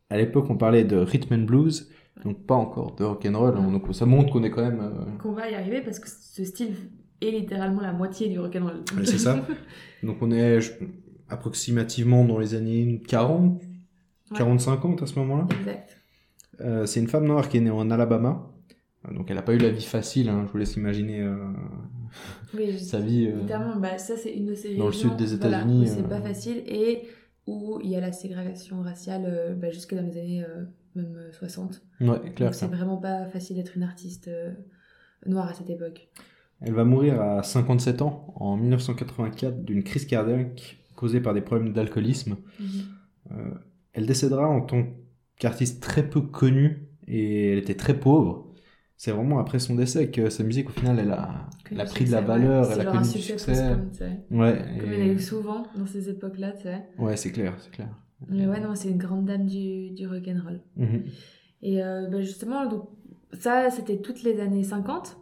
À 0.08 0.16
l'époque, 0.16 0.46
on 0.50 0.56
parlait 0.56 0.84
de 0.84 0.96
rhythm 0.96 1.34
and 1.34 1.44
blues, 1.46 1.90
donc 2.24 2.46
pas 2.46 2.54
encore 2.54 2.94
de 2.94 3.02
rock'n'roll. 3.02 3.56
Hein, 3.56 3.72
donc 3.72 3.92
ça 3.92 4.06
montre 4.06 4.32
qu'on 4.32 4.44
est 4.44 4.50
quand 4.50 4.62
même. 4.62 4.80
Euh, 4.80 5.18
qu'on 5.18 5.32
va 5.32 5.50
y 5.50 5.54
arriver 5.56 5.80
parce 5.80 5.98
que 5.98 6.08
ce 6.08 6.44
style 6.44 6.76
est 7.20 7.32
littéralement 7.32 7.80
la 7.80 7.92
moitié 7.92 8.28
du 8.28 8.38
rock'n'roll. 8.38 8.84
C'est 9.02 9.18
ça. 9.18 9.44
donc 10.04 10.18
on 10.20 10.30
est 10.30 10.60
approximativement 11.28 12.24
dans 12.24 12.38
les 12.38 12.54
années 12.54 13.02
40, 13.08 13.60
40-50 14.32 15.02
à 15.02 15.06
ce 15.06 15.18
moment-là. 15.18 15.48
Exact. 15.58 16.00
Euh, 16.60 16.86
c'est 16.86 17.00
une 17.00 17.08
femme 17.08 17.26
noire 17.26 17.48
qui 17.48 17.56
est 17.56 17.60
née 17.60 17.70
en 17.70 17.90
Alabama. 17.90 18.52
Donc 19.12 19.30
elle 19.30 19.36
n'a 19.36 19.42
pas 19.42 19.54
eu 19.54 19.58
la 19.58 19.70
vie 19.70 19.84
facile, 19.84 20.28
hein, 20.28 20.44
je 20.46 20.52
vous 20.52 20.58
laisse 20.58 20.76
imaginer 20.76 21.20
euh, 21.22 21.36
sa 22.78 23.00
vie. 23.00 23.26
Euh, 23.26 23.38
évidemment, 23.38 23.76
bah, 23.76 23.98
ça 23.98 24.16
c'est 24.16 24.32
une 24.32 24.46
de 24.46 24.54
ces 24.54 24.76
Dans 24.76 24.86
le 24.86 24.92
sud 24.92 25.16
des 25.16 25.34
États-Unis. 25.34 25.88
c'est 25.88 26.08
pas 26.08 26.16
euh, 26.16 26.22
facile 26.22 26.62
et 26.66 27.02
où 27.46 27.78
il 27.82 27.90
y 27.90 27.96
a 27.96 28.00
la 28.00 28.12
ségrégation 28.12 28.82
raciale 28.82 29.56
bah, 29.60 29.70
jusque 29.70 29.94
dans 29.94 30.02
les 30.02 30.18
années 30.18 30.44
même 30.96 31.16
60. 31.30 31.82
Ouais, 32.00 32.32
clair. 32.34 32.54
c'est 32.54 32.66
vraiment 32.66 32.96
pas 32.96 33.26
facile 33.26 33.56
d'être 33.56 33.76
une 33.76 33.82
artiste 33.82 34.30
noire 35.26 35.48
à 35.48 35.54
cette 35.54 35.70
époque. 35.70 36.08
Elle 36.60 36.72
va 36.72 36.84
mourir 36.84 37.20
à 37.20 37.42
57 37.42 38.02
ans 38.02 38.32
en 38.36 38.56
1984 38.56 39.62
d'une 39.62 39.84
crise 39.84 40.06
cardiaque 40.06 40.78
causée 40.96 41.20
par 41.20 41.34
des 41.34 41.42
problèmes 41.42 41.72
d'alcoolisme. 41.72 42.36
Mhm. 42.58 43.60
elle 43.92 44.06
décédera 44.06 44.48
en 44.48 44.62
tant 44.62 44.84
qu'artiste 45.38 45.82
très 45.82 46.08
peu 46.08 46.22
connue 46.22 46.88
et 47.06 47.52
elle 47.52 47.58
était 47.58 47.76
très 47.76 47.94
pauvre 48.00 48.45
c'est 48.96 49.10
vraiment 49.10 49.38
après 49.38 49.58
son 49.58 49.74
décès 49.74 50.10
que 50.10 50.30
sa 50.30 50.42
musique 50.42 50.68
au 50.70 50.72
final 50.72 50.98
elle 50.98 51.10
a, 51.10 51.48
elle 51.70 51.80
a 51.80 51.84
pris 51.84 52.04
de 52.04 52.12
la 52.12 52.22
valeur, 52.22 52.70
elle 52.72 52.80
a 52.80 52.84
connu 52.92 53.02
du 53.02 53.18
succès. 53.20 53.76
Ouais. 54.30 54.64
Comme 54.80 54.92
il 54.92 54.98
y 54.98 55.02
a 55.02 55.12
eu 55.12 55.18
souvent 55.18 55.66
dans 55.76 55.86
ces 55.86 56.08
époques-là, 56.08 56.52
tu 56.52 56.62
sais. 56.62 56.82
Ouais, 56.98 57.16
c'est 57.16 57.32
clair, 57.32 57.54
c'est 57.58 57.70
clair. 57.70 57.88
Mais 58.28 58.46
ouais, 58.46 58.60
non, 58.60 58.74
c'est 58.74 58.88
une 58.88 58.98
grande 58.98 59.26
dame 59.26 59.46
du, 59.46 59.90
du 59.90 60.06
rock'n'roll. 60.06 60.60
Mm 60.76 60.98
Et 61.62 61.82
euh, 61.82 62.08
bah 62.08 62.22
justement, 62.22 62.66
donc, 62.66 62.88
ça, 63.32 63.70
c'était 63.70 63.98
toutes 63.98 64.22
les 64.22 64.40
années 64.40 64.64
50. 64.64 65.18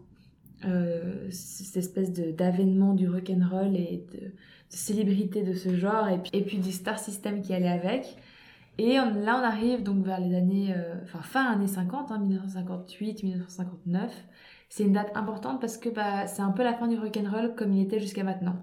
Euh, 0.67 1.27
cette 1.31 1.77
espèce 1.77 2.13
d'avènement 2.13 2.95
du 2.95 3.09
rock'n'roll 3.09 3.77
et 3.77 4.07
de, 4.13 4.19
de, 4.19 4.33
célébrité 4.69 5.43
de 5.43 5.53
ce 5.53 5.75
genre, 5.75 6.09
et 6.09 6.19
puis, 6.19 6.31
et 6.33 6.43
puis 6.43 6.59
du 6.59 6.73
star 6.73 6.99
system 6.99 7.43
qui 7.43 7.53
allait 7.53 7.69
avec. 7.69 8.17
Et 8.79 8.95
là, 8.95 9.39
on 9.41 9.45
arrive 9.45 9.83
donc 9.83 10.05
vers 10.05 10.21
les 10.21 10.35
années, 10.35 10.75
euh, 10.77 10.97
enfin 11.05 11.23
fin 11.23 11.45
années 11.45 11.69
50, 11.69 12.11
1958, 12.11 13.23
1959. 13.23 14.13
C'est 14.69 14.85
une 14.85 14.93
date 14.93 15.17
importante 15.17 15.61
parce 15.61 15.79
que 15.79 15.89
bah, 15.89 16.27
c'est 16.27 16.43
un 16.43 16.51
peu 16.51 16.65
la 16.65 16.75
fin 16.75 16.89
du 16.89 16.99
rock'n'roll 16.99 17.55
comme 17.55 17.73
il 17.73 17.83
était 17.83 18.01
jusqu'à 18.01 18.25
maintenant. 18.25 18.57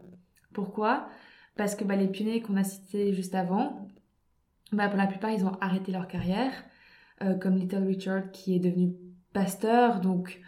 Pourquoi? 0.53 1.07
Parce 1.55 1.75
que 1.75 1.85
bah, 1.85 1.95
les 1.95 2.07
pionniers 2.07 2.41
qu'on 2.41 2.57
a 2.57 2.63
cités 2.63 3.13
juste 3.13 3.35
avant, 3.35 3.87
bah, 4.73 4.89
pour 4.89 4.97
la 4.97 5.07
plupart, 5.07 5.31
ils 5.31 5.45
ont 5.45 5.57
arrêté 5.61 5.93
leur 5.93 6.07
carrière, 6.07 6.51
euh, 7.21 7.35
comme 7.35 7.55
Little 7.55 7.85
Richard 7.85 8.31
qui 8.31 8.55
est 8.55 8.59
devenu 8.59 8.93
pasteur, 9.31 10.01
donc 10.01 10.41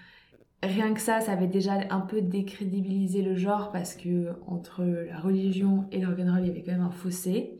rien 0.61 0.93
que 0.93 0.99
ça, 0.99 1.21
ça 1.21 1.31
avait 1.31 1.47
déjà 1.47 1.73
un 1.89 2.01
peu 2.01 2.21
décrédibilisé 2.21 3.21
le 3.21 3.35
genre 3.35 3.71
parce 3.71 3.95
que 3.95 4.33
entre 4.47 4.83
la 4.83 5.19
religion 5.19 5.87
et 5.93 5.99
le 5.99 6.07
rock'n'roll, 6.07 6.41
il 6.41 6.47
y 6.47 6.49
avait 6.49 6.63
quand 6.63 6.73
même 6.73 6.81
un 6.81 6.91
fossé. 6.91 7.57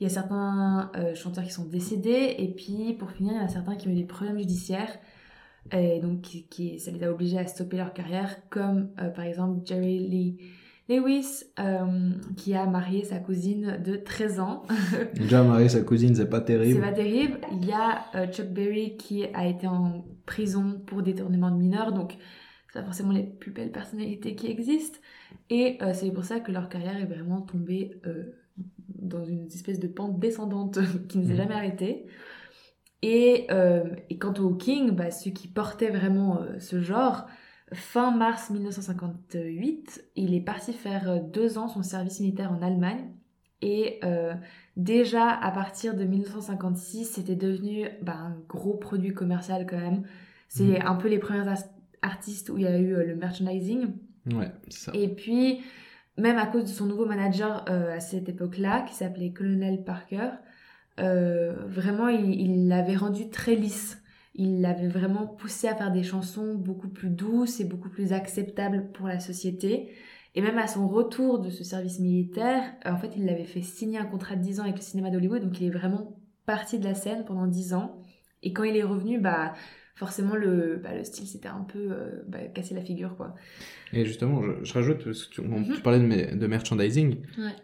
Il 0.00 0.04
y 0.04 0.06
a 0.06 0.10
certains 0.10 0.90
euh, 0.96 1.14
chanteurs 1.14 1.44
qui 1.44 1.50
sont 1.50 1.64
décédés 1.64 2.36
et 2.38 2.48
puis 2.48 2.94
pour 2.98 3.10
finir, 3.10 3.32
il 3.32 3.38
y 3.38 3.40
en 3.40 3.44
a 3.44 3.48
certains 3.48 3.74
qui 3.74 3.88
ont 3.88 3.90
eu 3.90 3.96
des 3.96 4.04
problèmes 4.04 4.38
judiciaires 4.38 4.96
et 5.72 6.00
donc 6.00 6.22
qui, 6.22 6.78
ça 6.78 6.90
les 6.90 7.02
a 7.04 7.10
obligés 7.12 7.38
à 7.38 7.46
stopper 7.46 7.76
leur 7.76 7.92
carrière, 7.92 8.36
comme 8.48 8.90
euh, 9.00 9.08
par 9.08 9.24
exemple 9.24 9.60
Jerry 9.66 9.98
Lee 9.98 10.38
Lewis, 10.88 11.44
euh, 11.58 12.10
qui 12.36 12.54
a 12.54 12.64
marié 12.64 13.04
sa 13.04 13.18
cousine 13.18 13.78
de 13.84 13.96
13 13.96 14.40
ans. 14.40 14.62
Déjà 15.14 15.42
marié 15.42 15.68
sa 15.68 15.82
cousine, 15.82 16.14
c'est 16.14 16.30
pas 16.30 16.40
terrible. 16.40 16.80
C'est 16.80 16.90
pas 16.90 16.96
terrible. 16.96 17.38
Il 17.52 17.66
y 17.66 17.72
a 17.72 18.26
Chuck 18.28 18.46
Berry 18.46 18.96
qui 18.96 19.26
a 19.34 19.46
été 19.46 19.66
en 19.66 20.06
prison 20.24 20.80
pour 20.86 21.02
détournement 21.02 21.50
de 21.50 21.56
mineurs, 21.56 21.92
donc 21.92 22.16
c'est 22.72 22.80
pas 22.80 22.84
forcément 22.84 23.12
les 23.12 23.24
plus 23.24 23.50
belles 23.50 23.72
personnalités 23.72 24.34
qui 24.34 24.46
existent. 24.46 24.98
Et 25.50 25.78
euh, 25.82 25.92
c'est 25.94 26.10
pour 26.10 26.24
ça 26.24 26.40
que 26.40 26.52
leur 26.52 26.68
carrière 26.68 26.96
est 26.96 27.06
vraiment 27.06 27.40
tombée 27.40 28.00
dans 28.98 29.24
une 29.24 29.46
espèce 29.46 29.80
de 29.80 29.88
pente 29.88 30.18
descendante 30.18 30.78
qui 31.08 31.18
ne 31.18 31.26
s'est 31.26 31.34
mmh. 31.34 31.36
jamais 31.36 31.54
arrêtée. 31.54 32.06
Et, 33.02 33.46
et, 34.10 34.18
quant 34.18 34.34
aux 34.34 34.54
King, 34.54 34.90
bah, 34.90 35.12
ceux 35.12 35.30
qui 35.30 35.46
portaient 35.46 35.90
vraiment 35.90 36.40
ce 36.58 36.80
genre, 36.80 37.28
Fin 37.72 38.16
mars 38.16 38.50
1958, 38.50 40.10
il 40.16 40.34
est 40.34 40.40
parti 40.40 40.72
faire 40.72 41.10
euh, 41.10 41.18
deux 41.20 41.58
ans 41.58 41.68
son 41.68 41.82
service 41.82 42.20
militaire 42.20 42.50
en 42.50 42.62
Allemagne. 42.62 43.12
Et 43.60 43.98
euh, 44.04 44.34
déjà 44.76 45.28
à 45.28 45.50
partir 45.50 45.94
de 45.94 46.04
1956, 46.04 47.04
c'était 47.04 47.34
devenu 47.34 47.88
bah, 48.00 48.16
un 48.16 48.36
gros 48.48 48.74
produit 48.74 49.12
commercial 49.12 49.66
quand 49.66 49.78
même. 49.78 50.04
C'est 50.48 50.78
mhm. 50.78 50.86
un 50.86 50.94
peu 50.94 51.08
les 51.08 51.18
premiers 51.18 51.52
artistes 52.00 52.48
où 52.48 52.56
il 52.56 52.64
y 52.64 52.66
a 52.66 52.78
eu 52.78 52.94
euh, 52.94 53.04
le 53.04 53.16
merchandising. 53.16 53.88
Ouais, 54.32 54.50
ça. 54.68 54.92
Et 54.94 55.08
puis, 55.08 55.60
même 56.18 56.38
à 56.38 56.46
cause 56.46 56.64
de 56.64 56.68
son 56.68 56.86
nouveau 56.86 57.06
manager 57.06 57.64
à 57.68 58.00
cette 58.00 58.28
époque-là, 58.28 58.82
qui 58.82 58.94
s'appelait 58.94 59.32
Colonel 59.32 59.84
Parker, 59.84 60.30
vraiment, 60.98 62.08
il 62.08 62.68
l'avait 62.68 62.96
rendu 62.96 63.30
très 63.30 63.54
lisse 63.54 64.02
il 64.38 64.60
l'avait 64.60 64.88
vraiment 64.88 65.26
poussé 65.26 65.66
à 65.66 65.74
faire 65.74 65.90
des 65.90 66.04
chansons 66.04 66.54
beaucoup 66.54 66.88
plus 66.88 67.10
douces 67.10 67.58
et 67.58 67.64
beaucoup 67.64 67.88
plus 67.88 68.12
acceptables 68.12 68.92
pour 68.92 69.08
la 69.08 69.18
société. 69.18 69.90
Et 70.36 70.40
même 70.40 70.58
à 70.58 70.68
son 70.68 70.86
retour 70.86 71.40
de 71.40 71.50
ce 71.50 71.64
service 71.64 71.98
militaire, 71.98 72.62
euh, 72.86 72.92
en 72.92 72.96
fait, 72.96 73.10
il 73.16 73.26
l'avait 73.26 73.44
fait 73.44 73.62
signer 73.62 73.98
un 73.98 74.04
contrat 74.04 74.36
de 74.36 74.42
10 74.42 74.60
ans 74.60 74.62
avec 74.62 74.76
le 74.76 74.82
cinéma 74.82 75.10
d'Hollywood, 75.10 75.42
donc 75.42 75.60
il 75.60 75.66
est 75.66 75.70
vraiment 75.70 76.16
parti 76.46 76.78
de 76.78 76.84
la 76.84 76.94
scène 76.94 77.24
pendant 77.24 77.48
10 77.48 77.74
ans. 77.74 78.00
Et 78.44 78.52
quand 78.52 78.62
il 78.62 78.76
est 78.76 78.84
revenu, 78.84 79.18
bah, 79.18 79.54
forcément, 79.98 80.36
le, 80.36 80.80
bah, 80.82 80.94
le 80.94 81.04
style 81.04 81.26
s'était 81.26 81.48
un 81.48 81.64
peu 81.64 81.88
euh, 81.90 82.22
bah, 82.26 82.38
cassé 82.54 82.74
la 82.74 82.82
figure, 82.82 83.16
quoi. 83.16 83.34
Et 83.92 84.04
justement, 84.04 84.42
je, 84.62 84.72
rajoute, 84.72 85.04
parce 85.04 85.24
que 85.24 85.34
tu, 85.34 85.40
mhm. 85.42 85.80
parlais 85.82 86.00
de, 86.00 86.36
de 86.36 86.46
merchandising. 86.46 87.16
Ouais 87.38 87.54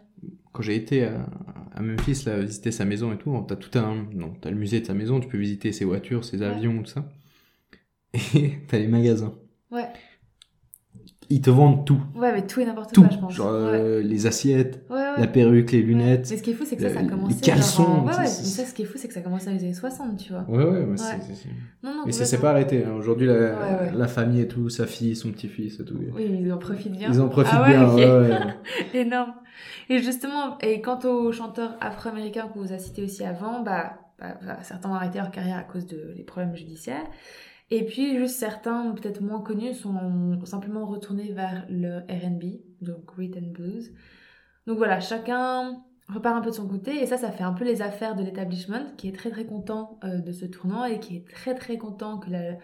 quand 0.55 0.61
j'ai 0.61 0.75
été 0.75 1.03
à, 1.03 1.81
Memphis, 1.81 2.23
là, 2.25 2.39
visiter 2.39 2.71
sa 2.71 2.85
maison 2.85 3.11
et 3.11 3.17
tout, 3.17 3.45
t'as 3.45 3.57
tout 3.57 3.77
un, 3.77 4.07
non, 4.13 4.33
t'as 4.39 4.49
le 4.49 4.55
musée 4.55 4.79
de 4.79 4.85
sa 4.85 4.93
maison, 4.93 5.19
tu 5.19 5.27
peux 5.27 5.37
visiter 5.37 5.73
ses 5.73 5.83
voitures, 5.83 6.23
ses 6.23 6.41
avions, 6.41 6.81
tout 6.81 6.91
ça. 6.91 7.11
Et 8.33 8.53
t'as 8.67 8.79
les 8.79 8.87
magasins. 8.87 9.35
Ouais 9.71 9.87
ils 11.29 11.41
te 11.41 11.49
vendent 11.49 11.85
tout. 11.85 11.99
Ouais, 12.15 12.31
mais 12.33 12.45
tout 12.45 12.59
et 12.59 12.65
n'importe 12.65 12.95
quoi, 12.95 13.07
je 13.11 13.17
pense. 13.17 13.33
Genre 13.33 13.49
euh, 13.49 14.01
les 14.01 14.27
assiettes, 14.27 14.83
la 14.89 15.27
perruque, 15.27 15.71
les 15.71 15.81
lunettes. 15.81 16.27
Mais 16.29 16.37
ce 16.37 16.43
qui 16.43 16.51
est 16.51 16.53
fou, 16.53 16.63
c'est 16.65 16.75
que 16.75 16.81
ça, 16.81 16.93
ça 16.93 16.99
a 16.99 17.03
commencé. 17.03 17.35
Les 17.35 17.41
caleçons. 17.41 17.83
ouais, 17.83 18.11
ouais, 18.11 18.19
mais 18.19 18.27
ça, 18.27 18.65
ce 18.65 18.73
qui 18.73 18.83
est 18.83 18.85
fou, 18.85 18.97
c'est 18.97 19.07
que 19.07 19.13
ça 19.13 19.19
a 19.19 19.23
commencé 19.23 19.47
dans 19.47 19.53
les 19.53 19.63
années 19.63 19.73
60, 19.73 20.17
tu 20.17 20.33
vois. 20.33 20.45
Ouais, 20.47 20.63
ouais, 20.63 20.85
mais 20.85 20.97
c'est. 20.97 21.17
Non, 21.83 21.93
non, 21.95 22.03
mais 22.05 22.11
ça 22.11 22.25
s'est 22.25 22.39
pas 22.39 22.51
arrêté. 22.51 22.83
Hein. 22.85 22.93
Aujourd'hui, 22.97 23.27
la, 23.27 23.91
la, 23.91 24.07
famille 24.07 24.41
et 24.41 24.47
tout, 24.47 24.69
sa 24.69 24.85
fille, 24.85 25.15
son 25.15 25.31
petit-fils 25.31 25.79
et 25.79 25.85
tout. 25.85 25.95
Oui, 26.15 26.39
ils 26.41 26.51
en 26.51 26.57
profitent 26.57 26.91
bien. 26.91 27.09
Ils 27.11 27.21
en 27.21 27.29
profitent 27.29 27.57
ah 27.59 27.69
bien, 27.69 27.93
ouais, 27.93 28.05
ouais. 28.05 28.39
Énorme. 28.93 29.33
Et 29.89 29.99
justement, 29.99 30.57
et 30.59 30.81
quant 30.81 30.99
aux 31.05 31.31
chanteurs 31.31 31.75
afro-américains 31.79 32.49
que 32.53 32.59
vous 32.59 32.71
avez 32.71 32.79
cités 32.79 33.03
aussi 33.03 33.23
avant, 33.23 33.61
bah, 33.61 33.93
bah, 34.19 34.37
bah, 34.45 34.57
certains 34.63 34.89
ont 34.89 34.95
arrêté 34.95 35.19
leur 35.19 35.31
carrière 35.31 35.57
à 35.57 35.63
cause 35.63 35.85
de 35.85 36.13
les 36.15 36.23
problèmes 36.23 36.55
judiciaires. 36.55 37.05
Et 37.75 37.83
puis, 37.83 38.15
juste 38.15 38.37
certains, 38.37 38.91
peut-être 38.91 39.21
moins 39.21 39.41
connus, 39.41 39.73
sont 39.73 40.39
simplement 40.45 40.85
retournés 40.85 41.33
vers 41.33 41.65
le 41.69 41.99
RB, 42.09 42.61
donc 42.79 43.11
Rhythm 43.17 43.51
Blues. 43.51 43.91
Donc 44.65 44.77
voilà, 44.77 45.01
chacun 45.01 45.83
repart 46.07 46.37
un 46.37 46.41
peu 46.41 46.51
de 46.51 46.55
son 46.55 46.69
côté, 46.69 47.03
et 47.03 47.05
ça, 47.05 47.17
ça 47.17 47.33
fait 47.33 47.43
un 47.43 47.51
peu 47.51 47.65
les 47.65 47.81
affaires 47.81 48.15
de 48.15 48.23
l'établissement, 48.23 48.85
qui 48.95 49.09
est 49.09 49.11
très 49.11 49.29
très 49.29 49.45
content 49.45 49.99
euh, 50.05 50.19
de 50.19 50.31
ce 50.31 50.45
tournant 50.45 50.85
et 50.85 51.01
qui 51.01 51.17
est 51.17 51.27
très 51.27 51.53
très 51.53 51.77
content 51.77 52.17
que 52.17 52.29
la 52.29 52.57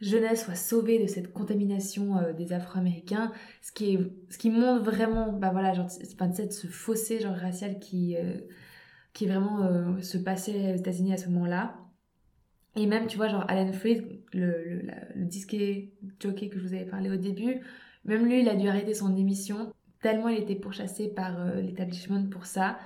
jeunesse 0.00 0.44
soit 0.44 0.54
sauvée 0.54 1.02
de 1.02 1.08
cette 1.08 1.32
contamination 1.32 2.18
euh, 2.18 2.32
des 2.32 2.52
Afro-Américains, 2.52 3.32
ce 3.62 3.72
qui 3.72 3.94
est, 3.94 3.98
ce 4.30 4.38
qui 4.38 4.50
montre 4.50 4.84
vraiment, 4.84 5.32
bah 5.32 5.50
voilà, 5.50 5.72
genre, 5.72 5.88
enfin, 6.12 6.30
ce 6.32 6.68
fossé 6.68 7.18
genre 7.18 7.34
racial 7.34 7.80
qui, 7.80 8.16
euh, 8.16 8.34
qui 9.12 9.26
vraiment 9.26 10.00
se 10.00 10.18
passait 10.18 10.74
aux 10.74 10.76
États-Unis 10.76 11.14
à 11.14 11.16
ce 11.16 11.28
moment-là. 11.30 11.74
Et 12.76 12.86
même, 12.86 13.06
tu 13.06 13.16
vois, 13.16 13.28
genre 13.28 13.44
Alan 13.48 13.72
Freed, 13.72 14.20
le, 14.32 14.82
disquet 15.16 15.92
jockey 16.20 16.48
que 16.48 16.58
je 16.58 16.66
vous 16.66 16.74
avais 16.74 16.86
parlé 16.86 17.10
au 17.10 17.16
début, 17.16 17.60
même 18.04 18.24
lui, 18.26 18.40
il 18.40 18.48
a 18.48 18.54
dû 18.54 18.68
arrêter 18.68 18.94
son 18.94 19.14
émission 19.16 19.72
tellement 20.02 20.28
il 20.28 20.42
était 20.42 20.56
pourchassé 20.56 21.08
par 21.08 21.40
euh, 21.40 21.60
l'établissement 21.60 22.22
pour 22.28 22.44
ça. 22.44 22.78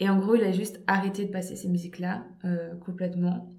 Et 0.00 0.08
en 0.08 0.18
gros, 0.18 0.34
il 0.34 0.44
a 0.44 0.52
juste 0.52 0.80
arrêté 0.86 1.24
de 1.24 1.30
passer 1.30 1.56
ces 1.56 1.68
musiques-là 1.68 2.24
euh, 2.44 2.74
complètement. 2.76 3.52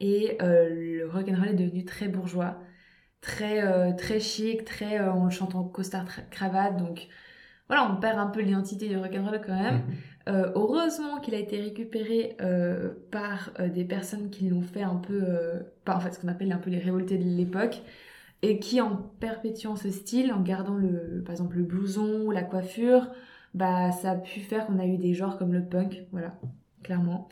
Et 0.00 0.38
euh, 0.42 0.68
le 0.68 1.08
rock 1.08 1.28
and 1.28 1.36
roll 1.36 1.48
est 1.48 1.54
devenu 1.54 1.84
très 1.84 2.08
bourgeois, 2.08 2.58
très 3.20 3.96
très 3.96 4.20
chic, 4.20 4.64
très 4.64 5.00
on 5.00 5.24
le 5.24 5.30
chante 5.30 5.54
en 5.54 5.64
costard 5.64 6.06
cravate. 6.30 6.76
Donc 6.76 7.08
voilà, 7.68 7.90
on 7.90 7.96
perd 7.96 8.18
un 8.18 8.26
peu 8.26 8.40
l'identité 8.40 8.88
du 8.88 8.96
rock 8.96 9.14
and 9.16 9.24
roll 9.24 9.40
quand 9.44 9.60
même. 9.60 9.76
Mhm. 9.76 9.94
Euh, 10.28 10.52
heureusement 10.54 11.18
qu'il 11.18 11.34
a 11.34 11.38
été 11.38 11.60
récupéré 11.60 12.36
euh, 12.40 12.90
par 13.10 13.50
euh, 13.58 13.68
des 13.68 13.84
personnes 13.84 14.30
qui 14.30 14.48
l'ont 14.48 14.62
fait 14.62 14.82
un 14.82 14.96
peu, 14.96 15.20
par 15.84 15.96
en 15.96 16.00
fait 16.00 16.12
ce 16.12 16.20
qu'on 16.20 16.28
appelle 16.28 16.52
un 16.52 16.58
peu 16.58 16.70
les 16.70 16.78
révoltés 16.78 17.18
de 17.18 17.24
l'époque, 17.24 17.82
et 18.42 18.58
qui 18.58 18.80
en 18.80 18.96
perpétuant 18.96 19.76
ce 19.76 19.90
style, 19.90 20.32
en 20.32 20.40
gardant 20.40 20.74
le, 20.74 21.22
par 21.24 21.32
exemple 21.32 21.56
le 21.56 21.64
blouson 21.64 22.22
ou 22.26 22.30
la 22.30 22.42
coiffure, 22.42 23.10
bah 23.54 23.92
ça 23.92 24.12
a 24.12 24.16
pu 24.16 24.40
faire 24.40 24.66
qu'on 24.66 24.78
a 24.78 24.86
eu 24.86 24.96
des 24.96 25.14
genres 25.14 25.38
comme 25.38 25.52
le 25.52 25.64
punk, 25.64 26.04
voilà, 26.12 26.38
clairement. 26.82 27.28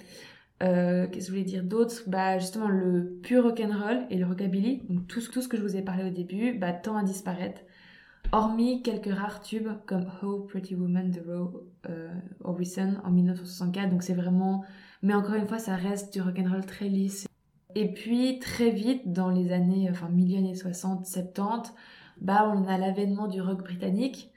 Qu'est-ce 0.61 1.09
que 1.11 1.21
je 1.21 1.31
voulais 1.31 1.45
dire 1.45 1.65
d'autre? 1.65 2.03
Bah 2.07 2.39
justement 2.39 2.69
le 2.69 3.19
pur 3.23 3.45
rock'n'roll 3.45 4.03
et 4.11 4.19
le 4.19 4.27
rockabilly, 4.27 4.83
donc 4.91 5.09
tout, 5.09 5.21
tout 5.21 5.41
ce 5.41 5.49
que 5.49 5.57
je 5.57 5.63
vous 5.63 5.77
ai 5.77 5.83
parlé 5.83 6.05
au 6.05 6.11
début, 6.11 6.53
bah 6.53 6.73
tend 6.73 6.97
à 6.97 7.03
disparaître 7.03 7.63
hormis 8.33 8.83
quelques 8.83 9.13
rares 9.13 9.41
tubes 9.41 9.71
comme 9.87 10.07
How 10.23 10.45
Pretty 10.45 10.75
Woman 10.75 11.11
de 11.11 11.21
Roe 11.21 11.67
euh, 11.89 12.13
Orbison 12.45 12.97
en 13.05 13.11
1964. 13.11 13.91
Donc 13.91 14.03
c'est 14.03 14.15
vraiment... 14.15 14.65
Mais 15.03 15.15
encore 15.15 15.35
une 15.35 15.49
fois, 15.49 15.59
ça 15.59 15.77
reste 15.77 16.13
du 16.13 16.21
rock'n'roll 16.21 16.65
très 16.65 16.89
lisse. 16.89 17.27
Et 17.75 17.93
puis 17.93 18.39
très 18.39 18.71
vite, 18.71 19.13
dans 19.13 19.31
les 19.31 19.53
années, 19.53 19.89
enfin 19.91 20.09
milieu 20.09 20.39
années 20.39 20.55
60, 20.55 21.07
70, 21.07 21.73
bah 22.21 22.53
on 22.55 22.65
a 22.67 22.77
l'avènement 22.77 23.29
du 23.29 23.41
rock 23.41 23.63
britannique 23.63 24.31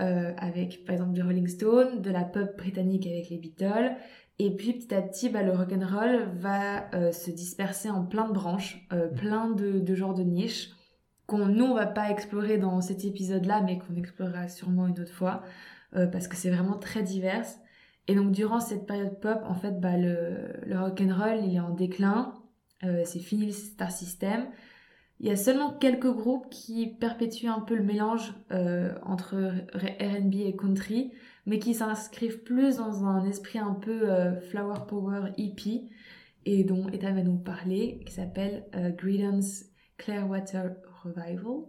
euh, 0.00 0.32
avec 0.36 0.84
par 0.84 0.94
exemple 0.94 1.12
du 1.12 1.22
Rolling 1.22 1.46
Stone, 1.46 2.02
de 2.02 2.10
la 2.10 2.24
pop 2.24 2.56
britannique 2.58 3.06
avec 3.06 3.30
les 3.30 3.38
Beatles. 3.38 3.96
Et 4.38 4.54
puis 4.54 4.72
petit 4.72 4.94
à 4.94 5.02
petit, 5.02 5.28
bah, 5.28 5.42
le 5.42 5.52
rock'n'roll 5.52 6.30
va 6.34 6.92
euh, 6.94 7.12
se 7.12 7.30
disperser 7.30 7.90
en 7.90 8.04
plein 8.04 8.26
de 8.28 8.32
branches, 8.32 8.86
plein 9.16 9.50
de, 9.50 9.78
de 9.78 9.94
genres 9.94 10.14
de 10.14 10.22
niches 10.22 10.70
qu'on 11.30 11.46
nous 11.46 11.64
on 11.64 11.74
va 11.74 11.86
pas 11.86 12.10
explorer 12.10 12.58
dans 12.58 12.80
cet 12.80 13.04
épisode-là, 13.04 13.62
mais 13.62 13.78
qu'on 13.78 13.94
explorera 13.94 14.48
sûrement 14.48 14.88
une 14.88 14.98
autre 14.98 15.12
fois, 15.12 15.42
euh, 15.94 16.08
parce 16.08 16.26
que 16.26 16.34
c'est 16.34 16.50
vraiment 16.50 16.76
très 16.76 17.04
divers. 17.04 17.46
Et 18.08 18.16
donc 18.16 18.32
durant 18.32 18.58
cette 18.58 18.84
période 18.84 19.20
pop, 19.20 19.38
en 19.46 19.54
fait, 19.54 19.80
bah, 19.80 19.96
le, 19.96 20.48
le 20.66 20.80
rock 20.80 21.00
and 21.00 21.14
roll 21.16 21.44
il 21.44 21.54
est 21.54 21.60
en 21.60 21.70
déclin, 21.70 22.34
euh, 22.82 23.02
c'est 23.04 23.20
fini 23.20 23.46
le 23.46 23.52
star 23.52 23.92
system. 23.92 24.48
Il 25.20 25.28
y 25.28 25.30
a 25.30 25.36
seulement 25.36 25.70
quelques 25.70 26.10
groupes 26.10 26.48
qui 26.50 26.88
perpétuent 26.88 27.46
un 27.46 27.60
peu 27.60 27.76
le 27.76 27.84
mélange 27.84 28.34
euh, 28.50 28.92
entre 29.04 29.36
R&B 29.74 30.34
et 30.34 30.56
country, 30.56 31.12
mais 31.46 31.60
qui 31.60 31.74
s'inscrivent 31.74 32.42
plus 32.42 32.78
dans 32.78 33.04
un 33.04 33.24
esprit 33.24 33.60
un 33.60 33.74
peu 33.74 34.08
flower 34.50 34.86
power 34.88 35.30
hippie, 35.36 35.90
et 36.44 36.64
dont 36.64 36.88
Ethan 36.88 37.14
va 37.14 37.22
nous 37.22 37.38
parler, 37.38 38.00
qui 38.04 38.14
s'appelle 38.14 38.64
Credence 38.96 39.66
Clearwater 39.98 40.70
Revival. 41.02 41.64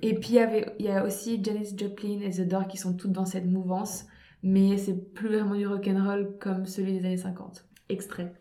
Et 0.00 0.14
puis 0.14 0.30
il 0.30 0.34
y, 0.34 0.38
avait, 0.38 0.74
il 0.78 0.86
y 0.86 0.88
a 0.88 1.04
aussi 1.04 1.42
Janis 1.42 1.76
Joplin 1.76 2.20
et 2.20 2.30
The 2.30 2.48
Doors 2.48 2.68
qui 2.68 2.78
sont 2.78 2.94
toutes 2.96 3.12
dans 3.12 3.26
cette 3.26 3.46
mouvance, 3.46 4.06
mais 4.42 4.78
c'est 4.78 5.12
plus 5.12 5.28
vraiment 5.28 5.54
du 5.54 5.66
rock'n'roll 5.66 6.38
comme 6.40 6.66
celui 6.66 6.92
des 6.92 7.04
années 7.04 7.16
50. 7.16 7.66
Extrait. 7.88 8.32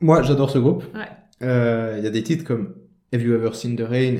Moi, 0.00 0.22
j'adore 0.22 0.50
ce 0.50 0.58
groupe. 0.58 0.84
Ouais. 0.94 1.06
Euh, 1.42 1.94
Il 1.98 2.04
y 2.04 2.06
a 2.08 2.10
des 2.10 2.24
titres 2.24 2.44
comme 2.44 2.74
Have 3.14 3.22
You 3.22 3.34
Ever 3.34 3.52
Seen 3.54 3.76
the 3.76 3.82
Rain 3.82 4.16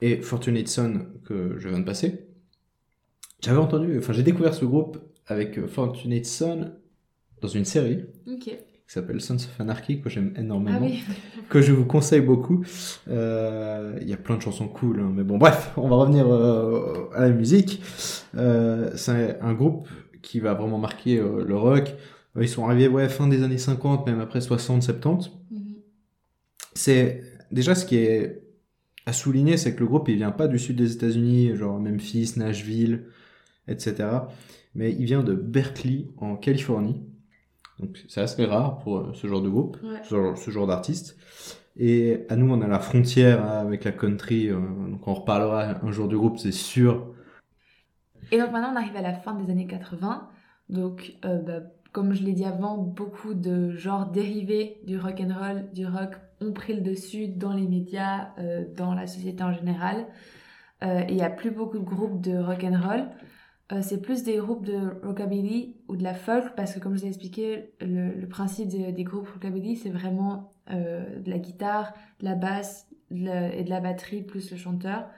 et 0.00 0.16
Fortunate 0.22 0.68
Son 0.68 1.06
que 1.24 1.56
je 1.58 1.68
viens 1.68 1.78
de 1.80 1.84
passer. 1.84 2.26
J'avais 3.42 3.58
entendu, 3.58 3.98
enfin 3.98 4.12
j'ai 4.12 4.22
découvert 4.22 4.54
ce 4.54 4.64
groupe 4.64 4.98
avec 5.26 5.64
Fortunate 5.66 6.24
Son 6.26 6.72
dans 7.40 7.48
une 7.48 7.64
série 7.64 8.04
qui 8.40 8.58
s'appelle 8.86 9.20
Sons 9.20 9.36
of 9.36 9.60
Anarchy 9.60 10.00
que 10.02 10.10
j'aime 10.10 10.34
énormément, 10.36 10.78
Ah 10.82 10.84
oui. 10.86 11.02
que 11.48 11.62
je 11.62 11.72
vous 11.72 11.84
conseille 11.86 12.20
beaucoup. 12.20 12.64
Euh, 13.08 13.96
Il 14.02 14.08
y 14.08 14.12
a 14.12 14.16
plein 14.16 14.36
de 14.36 14.42
chansons 14.42 14.68
cool, 14.68 15.00
hein, 15.00 15.12
mais 15.14 15.22
bon 15.22 15.38
bref, 15.38 15.72
on 15.76 15.88
va 15.88 15.96
revenir 15.96 16.26
euh, 16.28 17.08
à 17.14 17.20
la 17.22 17.30
musique. 17.30 17.80
Euh, 18.36 18.90
C'est 18.96 19.38
un 19.40 19.54
groupe 19.54 19.88
qui 20.22 20.40
va 20.40 20.54
vraiment 20.54 20.78
marquer 20.78 21.16
le 21.18 21.56
rock. 21.56 21.94
Ils 22.38 22.48
sont 22.48 22.64
arrivés 22.66 22.88
ouais 22.88 23.08
fin 23.08 23.26
des 23.26 23.42
années 23.42 23.58
50, 23.58 24.06
même 24.06 24.20
après 24.20 24.40
60, 24.40 24.82
70 24.82 25.30
Mhm. 25.50 25.74
c'est 26.74 27.22
déjà 27.50 27.74
ce 27.74 27.84
qui 27.84 27.96
est 27.96 28.42
à 29.06 29.12
souligner, 29.12 29.56
c'est 29.56 29.74
que 29.74 29.80
le 29.80 29.86
groupe 29.86 30.08
il 30.08 30.16
vient 30.16 30.30
pas 30.30 30.48
du 30.48 30.58
sud 30.58 30.76
des 30.76 30.92
États-Unis, 30.94 31.56
genre 31.56 31.78
Memphis, 31.80 32.34
Nashville, 32.36 33.04
etc. 33.68 34.08
Mais 34.74 34.92
il 34.92 35.04
vient 35.04 35.22
de 35.22 35.34
Berkeley 35.34 36.06
en 36.18 36.36
Californie. 36.36 37.02
Donc 37.78 37.98
c'est 38.08 38.20
assez 38.20 38.44
rare 38.44 38.78
pour 38.80 38.98
euh, 38.98 39.12
ce 39.14 39.26
genre 39.26 39.42
de 39.42 39.48
groupe, 39.48 39.78
Ouais. 39.82 40.00
ce 40.04 40.10
genre, 40.14 40.36
ce 40.38 40.50
genre 40.50 40.66
d'artiste. 40.66 41.16
Et 41.76 42.26
à 42.28 42.36
nous, 42.36 42.52
on 42.52 42.60
a 42.60 42.66
la 42.68 42.78
frontière 42.78 43.42
hein, 43.44 43.60
avec 43.66 43.84
la 43.84 43.92
country, 43.92 44.48
euh, 44.48 44.58
donc 44.58 45.06
on 45.08 45.14
reparlera 45.14 45.82
un 45.84 45.90
jour 45.92 46.08
du 46.08 46.16
groupe, 46.16 46.38
c'est 46.38 46.52
sûr. 46.52 47.14
Et 48.32 48.38
donc 48.38 48.52
maintenant, 48.52 48.72
on 48.72 48.76
arrive 48.76 48.96
à 48.96 49.02
la 49.02 49.14
fin 49.14 49.34
des 49.34 49.50
années 49.50 49.66
80. 49.66 50.28
Donc, 50.68 51.14
euh, 51.24 51.38
bah, 51.38 51.60
comme 51.92 52.12
je 52.12 52.22
l'ai 52.22 52.32
dit 52.32 52.44
avant, 52.44 52.76
beaucoup 52.76 53.34
de 53.34 53.70
genres 53.72 54.06
dérivés 54.10 54.76
du 54.86 54.98
rock 54.98 55.20
and 55.20 55.34
roll, 55.36 55.64
du 55.72 55.86
rock, 55.86 56.12
ont 56.40 56.52
pris 56.52 56.74
le 56.74 56.80
dessus 56.80 57.28
dans 57.28 57.52
les 57.52 57.66
médias, 57.66 58.30
euh, 58.38 58.64
dans 58.76 58.94
la 58.94 59.06
société 59.06 59.42
en 59.42 59.52
général. 59.52 60.06
Euh, 60.82 61.02
il 61.08 61.14
n'y 61.14 61.22
a 61.22 61.30
plus 61.30 61.50
beaucoup 61.50 61.78
de 61.78 61.84
groupes 61.84 62.20
de 62.20 62.36
rock 62.38 62.64
and 62.64 62.80
roll. 62.80 63.08
Euh, 63.72 63.82
c'est 63.82 64.00
plus 64.00 64.24
des 64.24 64.38
groupes 64.38 64.64
de 64.64 65.06
rockabilly 65.06 65.76
ou 65.88 65.96
de 65.96 66.02
la 66.02 66.14
folk 66.14 66.54
parce 66.56 66.74
que 66.74 66.80
comme 66.80 66.94
je 66.94 67.00
vous 67.00 67.06
ai 67.06 67.08
expliqué, 67.08 67.74
le, 67.80 68.26
principe 68.26 68.68
des, 68.68 69.04
groupes 69.04 69.28
rockabilly, 69.28 69.76
c'est 69.76 69.90
vraiment 69.90 70.52
euh, 70.70 71.20
de 71.20 71.30
la 71.30 71.38
guitare, 71.38 71.92
de 72.20 72.24
la 72.24 72.34
basse 72.34 72.88
et 73.10 73.64
de 73.64 73.70
la 73.70 73.80
batterie 73.80 74.22
plus 74.22 74.50
le 74.50 74.56
chanteur. 74.56 75.08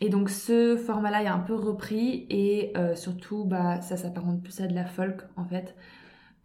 Et 0.00 0.08
donc 0.10 0.30
ce 0.30 0.76
format-là 0.76 1.22
est 1.22 1.28
un 1.28 1.38
peu 1.38 1.54
repris 1.54 2.26
et 2.28 2.74
surtout 2.94 3.46
bah, 3.46 3.80
ça 3.80 3.96
s'apparente 3.96 4.42
plus 4.42 4.60
à 4.60 4.66
de 4.66 4.74
la 4.74 4.84
folk 4.84 5.22
en 5.36 5.44
fait. 5.44 5.74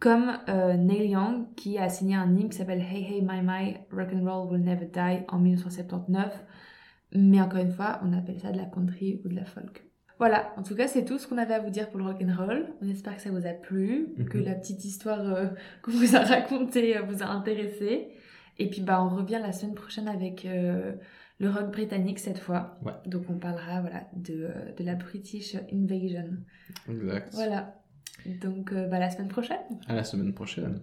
Comme 0.01 0.37
euh, 0.49 0.73
Neil 0.75 1.11
Young 1.11 1.53
qui 1.55 1.77
a 1.77 1.87
signé 1.87 2.15
un 2.15 2.25
hymne 2.35 2.49
qui 2.49 2.57
s'appelle 2.57 2.81
Hey 2.81 3.03
Hey 3.03 3.21
My 3.21 3.41
My 3.43 3.77
Rock 3.91 4.09
and 4.13 4.25
Roll 4.29 4.51
Will 4.51 4.61
Never 4.63 4.87
Die 4.87 5.25
en 5.29 5.37
1979. 5.39 6.43
Mais 7.13 7.39
encore 7.39 7.59
une 7.59 7.71
fois, 7.71 7.99
on 8.03 8.11
appelle 8.13 8.39
ça 8.39 8.51
de 8.51 8.57
la 8.57 8.65
country 8.65 9.21
ou 9.23 9.29
de 9.29 9.35
la 9.35 9.45
folk. 9.45 9.85
Voilà, 10.17 10.53
en 10.57 10.63
tout 10.63 10.75
cas 10.75 10.87
c'est 10.87 11.03
tout 11.05 11.17
ce 11.17 11.27
qu'on 11.27 11.37
avait 11.37 11.53
à 11.55 11.59
vous 11.59 11.69
dire 11.69 11.89
pour 11.89 11.99
le 11.99 12.05
rock 12.05 12.21
and 12.23 12.33
roll. 12.35 12.67
On 12.81 12.89
espère 12.89 13.15
que 13.15 13.21
ça 13.21 13.29
vous 13.31 13.45
a 13.45 13.53
plu, 13.53 14.09
Mhm. 14.17 14.25
que 14.25 14.37
la 14.39 14.55
petite 14.55 14.83
histoire 14.85 15.19
euh, 15.21 15.47
qu'on 15.83 15.91
vous 15.91 16.15
a 16.15 16.19
racontée 16.19 16.97
euh, 16.97 17.01
vous 17.03 17.21
a 17.21 17.27
intéressé. 17.27 18.09
Et 18.59 18.69
puis 18.69 18.81
bah 18.81 19.03
on 19.03 19.09
revient 19.09 19.39
la 19.41 19.51
semaine 19.51 19.75
prochaine 19.75 20.07
avec 20.07 20.45
euh, 20.45 20.93
le 21.39 21.49
rock 21.49 21.71
britannique 21.71 22.19
cette 22.19 22.37
fois. 22.39 22.77
Ouais. 22.83 22.91
Donc 23.05 23.23
on 23.29 23.37
parlera 23.39 23.81
voilà 23.81 24.03
de, 24.15 24.45
euh, 24.45 24.71
de 24.77 24.83
la 24.83 24.95
British 24.95 25.55
Invasion. 25.73 26.37
Exact. 26.89 27.29
Voilà. 27.33 27.80
Donc 28.25 28.71
euh, 28.71 28.87
bah, 28.87 28.99
la 28.99 29.09
semaine 29.09 29.27
prochaine. 29.27 29.57
À 29.87 29.95
la 29.95 30.03
semaine 30.03 30.33
prochaine. 30.33 30.79